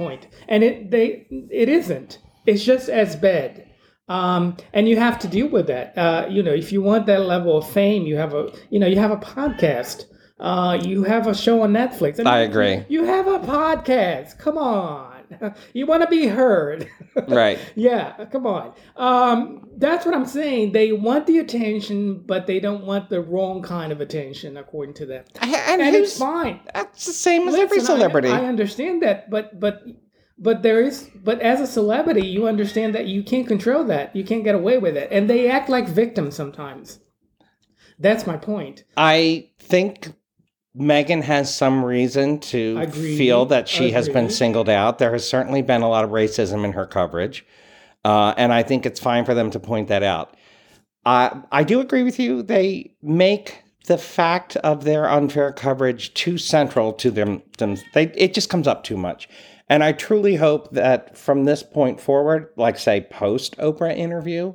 [0.49, 2.19] And it they it isn't.
[2.45, 3.66] It's just as bad.
[4.09, 5.97] Um, and you have to deal with that.
[5.99, 8.87] Uh, you know, if you want that level of fame, you have a you know
[8.87, 10.05] you have a podcast.
[10.39, 12.25] Uh, you have a show on Netflix.
[12.27, 12.85] I agree.
[12.89, 14.39] You have a podcast.
[14.39, 15.13] Come on.
[15.75, 16.89] You want to be heard.
[17.29, 17.59] Right.
[17.75, 18.75] yeah, come on.
[18.97, 20.71] Um, that's what I'm saying.
[20.73, 25.07] They want the attention, but they don't want the wrong kind of attention, according to
[25.07, 25.25] them.
[25.41, 26.61] And, And who's it's fine.
[26.75, 28.29] that's the same as every Listen, I- celebrity.
[28.29, 29.83] I, understand that, but but
[30.39, 34.15] but there is but as a celebrity, you understand that you can't control that.
[34.15, 37.01] You can't get away with it, and they act like victims sometimes.
[37.99, 38.85] That's my point.
[38.97, 40.13] I think
[40.79, 43.17] Meghan has some reason to Agreed.
[43.17, 44.99] feel that she has been singled out.
[44.99, 47.47] There has certainly been a lot of racism in her coverage.
[48.05, 50.37] Uh, and I think it's fine for them to point that out.
[51.05, 52.43] Uh, I do agree with you.
[52.43, 57.43] They make the fact of their unfair coverage too central to them.
[57.59, 59.29] them they, it just comes up too much.
[59.69, 64.55] And I truly hope that from this point forward, like say post Oprah interview,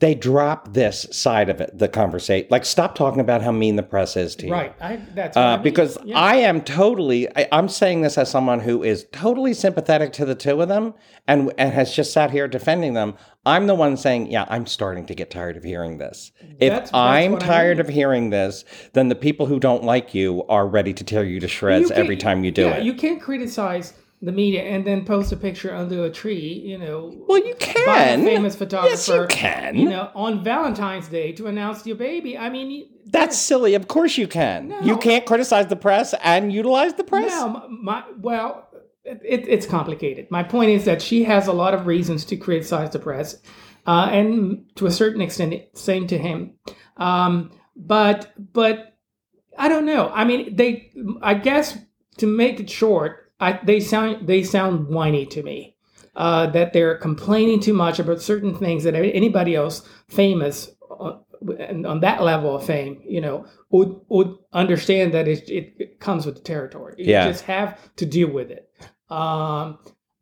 [0.00, 2.46] they drop this side of it, the conversation.
[2.50, 4.52] Like stop talking about how mean the press is to you.
[4.52, 4.72] Right.
[4.80, 5.64] I, that's what I Uh, mean.
[5.64, 6.16] because Yeah.
[6.18, 10.36] I am totally, I, I'm saying this as someone who is totally sympathetic to the
[10.36, 10.94] two of them
[11.26, 13.16] and, and has just sat here defending them.
[13.44, 16.30] I'm the one saying, yeah, I'm starting to get tired of hearing this.
[16.40, 17.86] If That's- that's I'm what I tired mean.
[17.86, 21.40] of hearing this, then the people who don't like you are ready to tear you
[21.40, 22.84] to shreds You every time you do yeah, it.
[22.84, 27.14] You can't criticize the media and then post a picture under a tree, you know.
[27.28, 28.24] well, you can.
[28.24, 28.90] famous photographer.
[28.90, 29.76] Yes, you can.
[29.76, 32.36] You know, on Valentine's Day to announce your baby.
[32.36, 33.74] I mean, That's silly.
[33.74, 34.74] Of course you can.
[34.82, 37.30] You can't criticize the press and utilize the press.
[37.30, 38.68] no, my well,
[39.04, 40.30] it, it's complicated.
[40.30, 43.36] My point is that she has a lot of reasons to criticize the press,
[43.86, 46.54] uh, and to a certain extent, same to him.
[46.96, 48.96] Um, but but
[49.56, 50.10] I don't know.
[50.12, 50.90] I mean, they.
[51.22, 51.78] I guess
[52.18, 55.74] to make it short, I, they sound they sound whiny to me.
[56.16, 61.20] Uh, that they're complaining too much about certain things that anybody else famous on,
[61.86, 66.36] on that level of fame, you know, would would understand that it, it, comes with
[66.36, 66.94] the territory.
[66.98, 67.28] You Yeah.
[67.28, 68.68] just have to deal with it.
[69.10, 69.78] Um,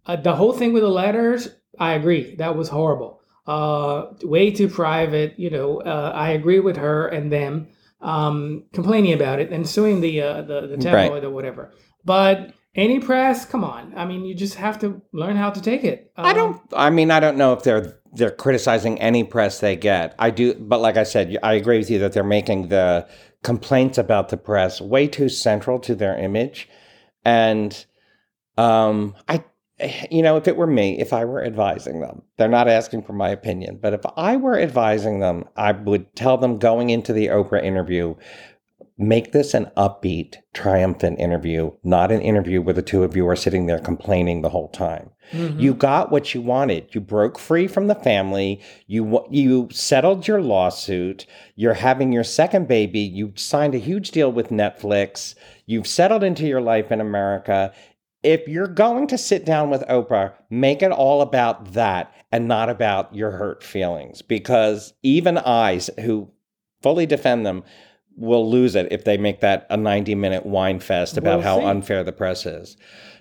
[0.06, 1.48] uh, the whole thing with the letters,
[1.78, 2.34] I agree.
[2.36, 3.20] That was horrible.
[3.46, 5.38] Uh, way too private.
[5.38, 7.68] You know, uh, I agree with her and them
[8.00, 11.72] um, complaining about it and suing the uh, the, the tabloid or whatever.
[12.04, 13.94] But any press, come on.
[13.96, 16.12] I mean, you just have to learn how to take it.
[16.16, 16.60] I Um, don't.
[16.74, 20.14] I mean, I don't know if they're they're criticizing any press they get.
[20.18, 23.06] I do, but like I said, I agree with you that they're making the
[23.42, 26.68] complaints about the press way too central to their image,
[27.24, 27.84] and
[28.58, 29.44] um, I,
[30.10, 33.12] you know, if it were me, if I were advising them, they're not asking for
[33.12, 37.26] my opinion, but if I were advising them, I would tell them going into the
[37.28, 38.14] Oprah interview.
[38.98, 43.36] Make this an upbeat, triumphant interview, not an interview where the two of you are
[43.36, 45.10] sitting there complaining the whole time.
[45.32, 45.60] mhm.
[45.60, 46.94] You got what you wanted.
[46.94, 48.58] You broke free from the family.
[48.86, 51.26] You you settled your lawsuit.
[51.56, 53.00] You're having your second baby.
[53.00, 55.34] You signed a huge deal with Netflix.
[55.66, 57.72] You've settled into your life in America.
[58.22, 62.70] If you're going to sit down with Oprah, make it all about that and not
[62.70, 66.30] about your hurt feelings because even I who
[66.82, 67.62] fully defend them
[68.16, 71.58] will lose it if they make that a 90 minute whine fest about We'll how
[71.60, 71.66] see.
[71.66, 72.76] unfair the press is.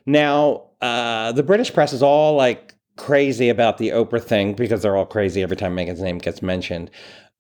[0.06, 4.96] Now, uh, the British press is all like crazy about the Oprah thing because they're
[4.96, 6.89] all crazy every time Meghan's name gets mentioned.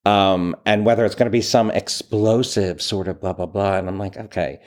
[0.05, 3.87] Um, and whether it's going to be some explosive sort of blah blah blah, and
[3.87, 4.59] I'm like, okay,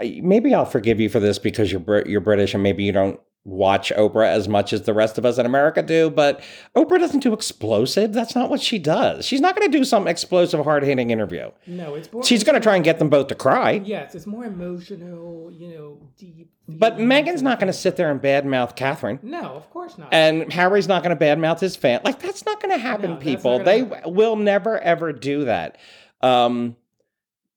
[0.00, 3.90] maybe I'll forgive you for this because you're you're British and maybe you don't watch
[3.96, 6.10] Oprah as much as the rest of us in America do.
[6.10, 6.42] But
[6.76, 8.12] Oprah doesn't do explosive.
[8.12, 9.24] That's not what she does.
[9.24, 11.50] She's not going to do some explosive, hard hitting interview.
[11.66, 12.22] no, it's more.
[12.22, 13.80] She's going to try and get them both to cry.
[13.84, 15.50] Yes, it's more emotional.
[15.50, 16.50] You know, deep.
[16.68, 19.18] But Meghan's not going to sit there and badmouth Catherine.
[19.22, 20.12] No, of course not.
[20.12, 22.00] And Harry's not going to badmouth his fan.
[22.04, 23.58] Like that's not going to happen, No, people.
[23.58, 24.14] They happen.
[24.14, 25.78] will never ever do that.
[26.20, 26.76] Um,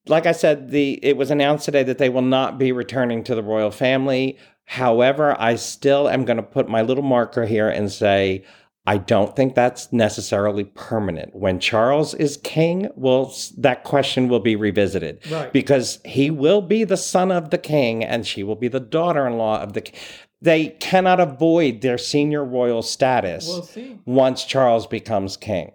[0.07, 3.35] like I said, the it was announced today that they will not be returning to
[3.35, 4.37] the royal family.
[4.65, 8.43] However, I still am going to put my little marker here and say
[8.85, 11.33] I don't think that's necessarily permanent.
[11.33, 15.53] When Charles is king, will that question will be revisited right.
[15.53, 19.61] because he will be the son of the king and she will be the daughter-in-law
[19.61, 19.99] of the king.
[20.41, 25.71] They cannot avoid their senior royal status we'll once Charles becomes king.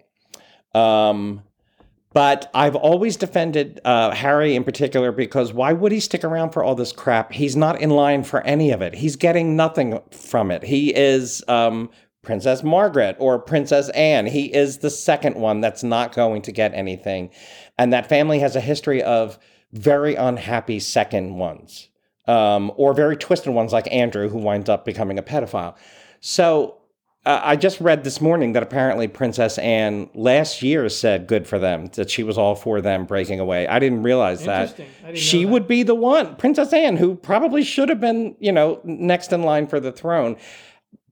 [0.75, 1.41] Um,
[2.13, 6.63] but I've always defended uh, Harry in particular because why would he stick around for
[6.63, 7.31] all this crap?
[7.31, 8.95] He's not in line for any of it.
[8.95, 10.63] He's getting nothing from it.
[10.63, 11.89] He is um,
[12.23, 14.25] Princess Margaret or Princess Anne.
[14.25, 17.29] He is the second one that's not going to get anything.
[17.77, 19.37] And that family has a history of
[19.71, 21.89] very unhappy second ones
[22.25, 25.75] um, or very twisted ones like Andrew, who winds up becoming a pedophile.
[26.21, 26.78] So
[27.25, 31.59] uh, I just read this morning that apparently Princess Anne last year said good for
[31.59, 33.67] them, that she was all for them breaking away.
[33.67, 34.77] I didn't realize that.
[34.77, 35.51] Didn't She that.
[35.51, 39.43] would be the one, Princess Anne, who probably should have been, you know, next in
[39.43, 40.37] line for the throne.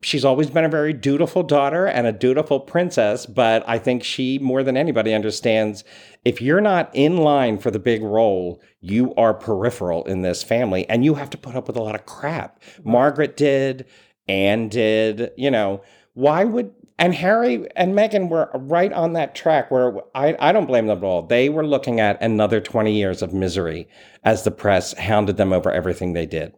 [0.02, 4.40] She's always been a very dutiful daughter and a dutiful princess, but I think she,
[4.40, 5.84] more than anybody, understands
[6.24, 10.88] if you're not in line for the big role, you are peripheral in this family
[10.88, 12.62] and you have to put up with a lot of crap.
[12.84, 13.88] Margaret did,
[14.28, 15.82] Anne did, you know,
[16.18, 20.66] why would and Harry and Meghan were right on that track where I, I don't
[20.66, 21.22] blame them at all.
[21.22, 23.88] They were looking at another 20 years of misery
[24.24, 26.56] as the press hounded them over everything they did.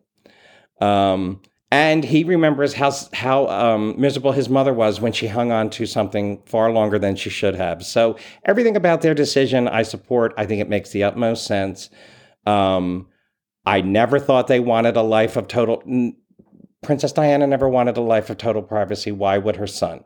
[0.80, 1.42] Um,
[1.72, 5.86] and he remembers how how um, miserable his mother was when she hung on to
[5.86, 7.86] something far longer than she should have.
[7.86, 10.34] So everything about their decision, I support.
[10.38, 11.90] I think it makes the utmost sense.
[12.46, 13.10] Um,
[13.66, 15.84] I never thought they wanted a life of total.
[16.82, 19.12] Princess Diana never wanted a life of total privacy.
[19.12, 20.04] Why would her son?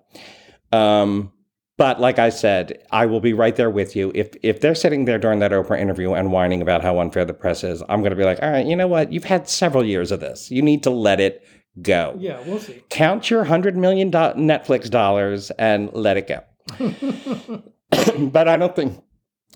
[0.71, 1.31] Um,
[1.77, 4.11] but like I said, I will be right there with you.
[4.13, 7.33] If if they're sitting there during that Oprah interview and whining about how unfair the
[7.33, 9.11] press is, I'm going to be like, all right, you know what?
[9.11, 10.51] You've had several years of this.
[10.51, 11.43] You need to let it
[11.81, 12.15] go.
[12.19, 12.83] Yeah, we'll see.
[12.89, 16.43] Count your hundred million do- Netflix dollars and let it go.
[18.31, 19.03] but I don't think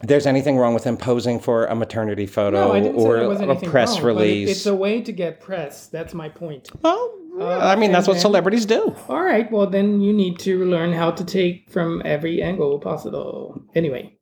[0.04, 3.52] there's anything wrong with him posing for a maternity photo no, I didn't say or
[3.52, 4.50] a press wrong, release.
[4.50, 5.88] it's a way to get press.
[5.88, 6.70] That's my point.
[6.84, 8.96] well, Uh, I mean, that's what then- celebrities do.
[9.10, 13.62] All right, well then you need to learn how to take from every angle possible.
[13.76, 14.14] Anyway,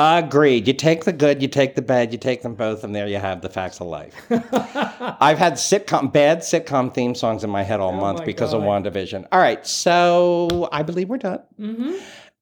[0.00, 0.68] Agreed.
[0.68, 3.16] You take the good, you take the bad, you take them both, and there you
[3.18, 4.14] have the facts of life.
[4.30, 8.62] I've had sitcom bad sitcom theme songs in my head all Oh month because of
[8.62, 9.26] WandaVision.
[9.32, 11.40] All right, so I believe we're done.
[11.56, 11.94] hmm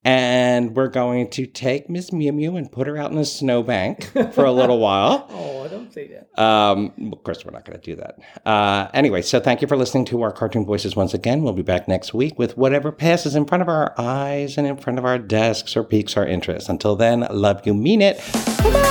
[0.06, 4.04] and we're going to take Miss Mew Mew and put her out in a snowbank
[4.32, 5.28] for a little while.
[5.66, 6.40] Oh, don't say that.
[6.40, 8.20] Um, of course, we're not going to do that.
[8.46, 11.42] Uh, anyway, so thank you for listening to our cartoon voices once again.
[11.42, 14.76] We'll be back next week with whatever passes in front of our eyes and in
[14.76, 16.68] front of our desks or piques our interest.
[16.68, 18.18] Until then, love you, mean it.
[18.62, 18.85] Bye-bye.